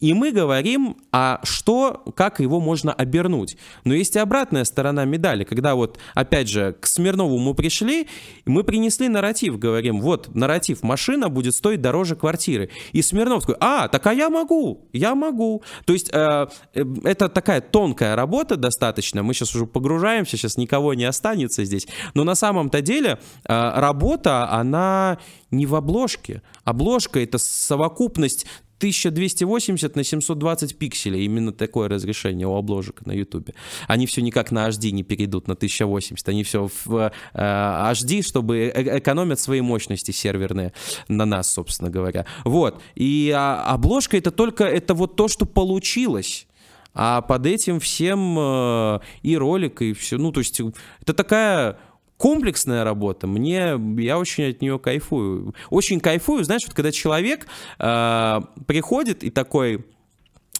[0.00, 3.56] и мы говорим, а что, как его можно обернуть.
[3.84, 8.08] Но есть и обратная сторона медали, когда вот, опять же, к Смирнову мы пришли,
[8.44, 12.70] мы принесли нарратив, говорим, вот, нарратив, машина будет стоить дороже квартиры.
[12.92, 15.62] И Смирнов такой, а, так а я могу, я могу.
[15.86, 20.94] То есть э, э, это такая тонкая работа достаточно, мы сейчас уже погружаемся, сейчас никого
[20.94, 21.86] не останется здесь.
[22.14, 25.18] Но на самом-то деле э, работа, она
[25.50, 26.42] не в обложке.
[26.64, 28.46] Обложка— это совокупность
[28.78, 31.24] 1280 на 720 пикселей.
[31.24, 33.50] Именно такое разрешение у обложек на YouTube.
[33.88, 36.28] Они все никак на HD не перейдут на 1080.
[36.28, 40.72] Они все в э, HD, чтобы э экономят свои мощности серверные
[41.08, 42.26] на нас, собственно говоря.
[42.44, 42.82] Вот.
[42.94, 46.46] И а, обложка это только это вот то, что получилось.
[46.94, 50.16] А под этим всем э, и ролик, и все.
[50.16, 50.60] Ну, то есть
[51.00, 51.78] это такая
[52.16, 55.54] комплексная работа, мне, я очень от нее кайфую.
[55.70, 57.46] Очень кайфую, знаешь, вот когда человек
[57.78, 59.84] э, приходит и такой,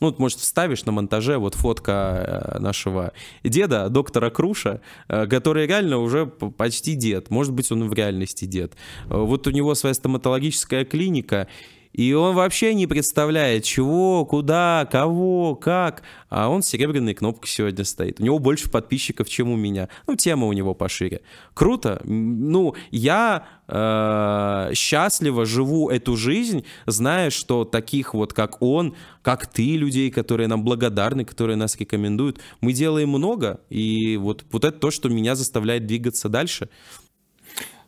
[0.00, 3.12] ну, вот, может, вставишь на монтаже вот фотка э, нашего
[3.44, 7.30] деда, доктора Круша, э, который реально уже почти дед.
[7.30, 8.74] Может быть, он в реальности дед.
[9.06, 11.48] Вот у него своя стоматологическая клиника,
[11.94, 16.02] и он вообще не представляет, чего, куда, кого, как.
[16.28, 18.18] А он с серебряной кнопкой сегодня стоит.
[18.18, 19.88] У него больше подписчиков, чем у меня.
[20.08, 21.20] Ну, тема у него пошире.
[21.54, 22.00] Круто.
[22.02, 29.76] Ну, я э, счастливо живу эту жизнь, зная, что таких вот, как он, как ты,
[29.76, 33.60] людей, которые нам благодарны, которые нас рекомендуют, мы делаем много.
[33.70, 36.68] И вот, вот это то, что меня заставляет двигаться дальше.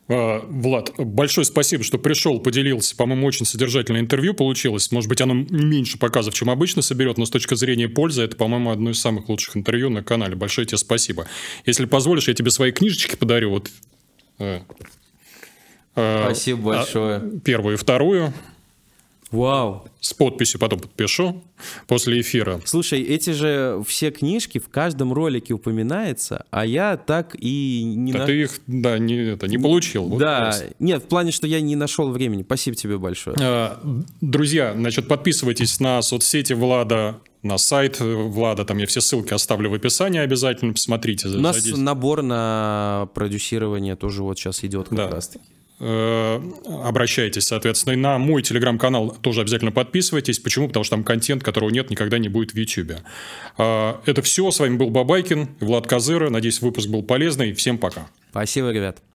[0.09, 2.95] А, Влад, большое спасибо, что пришел, поделился.
[2.95, 4.91] По-моему, очень содержательное интервью получилось.
[4.91, 8.71] Может быть, оно меньше показов, чем обычно соберет, но с точки зрения пользы, это, по-моему,
[8.71, 10.35] одно из самых лучших интервью на канале.
[10.35, 11.27] Большое тебе спасибо.
[11.65, 13.49] Если позволишь, я тебе свои книжечки подарю.
[13.51, 13.69] Вот.
[14.39, 14.61] Э,
[15.95, 17.39] э, спасибо большое.
[17.43, 18.33] Первую и вторую.
[19.31, 19.85] Вау.
[19.99, 21.43] С подписью потом подпишу
[21.87, 22.61] после эфира.
[22.65, 28.13] Слушай, эти же все книжки в каждом ролике упоминается, а я так и не...
[28.13, 28.25] А на...
[28.25, 30.05] ты их, да, не, это, не получил.
[30.05, 30.63] Вот да, вопрос.
[30.79, 32.43] нет, в плане, что я не нашел времени.
[32.43, 33.35] Спасибо тебе большое.
[33.39, 33.81] А,
[34.21, 39.73] друзья, значит, подписывайтесь на соцсети Влада, на сайт Влада, там я все ссылки оставлю в
[39.73, 41.27] описании, обязательно посмотрите.
[41.27, 45.09] У нас набор на продюсирование тоже вот сейчас идет как да.
[45.09, 45.45] раз таки.
[45.45, 47.93] Э, обращайтесь, соответственно.
[47.93, 50.39] И на мой телеграм-канал тоже обязательно подписывайтесь.
[50.39, 50.67] Почему?
[50.67, 52.99] Потому что там контент, которого нет, никогда не будет в YouTube.
[53.57, 54.49] Э, это все.
[54.49, 56.29] С вами был Бабайкин, Влад Козыра.
[56.29, 57.53] Надеюсь, выпуск был полезный.
[57.53, 58.07] Всем пока.
[58.31, 58.97] Спасибо, ребят.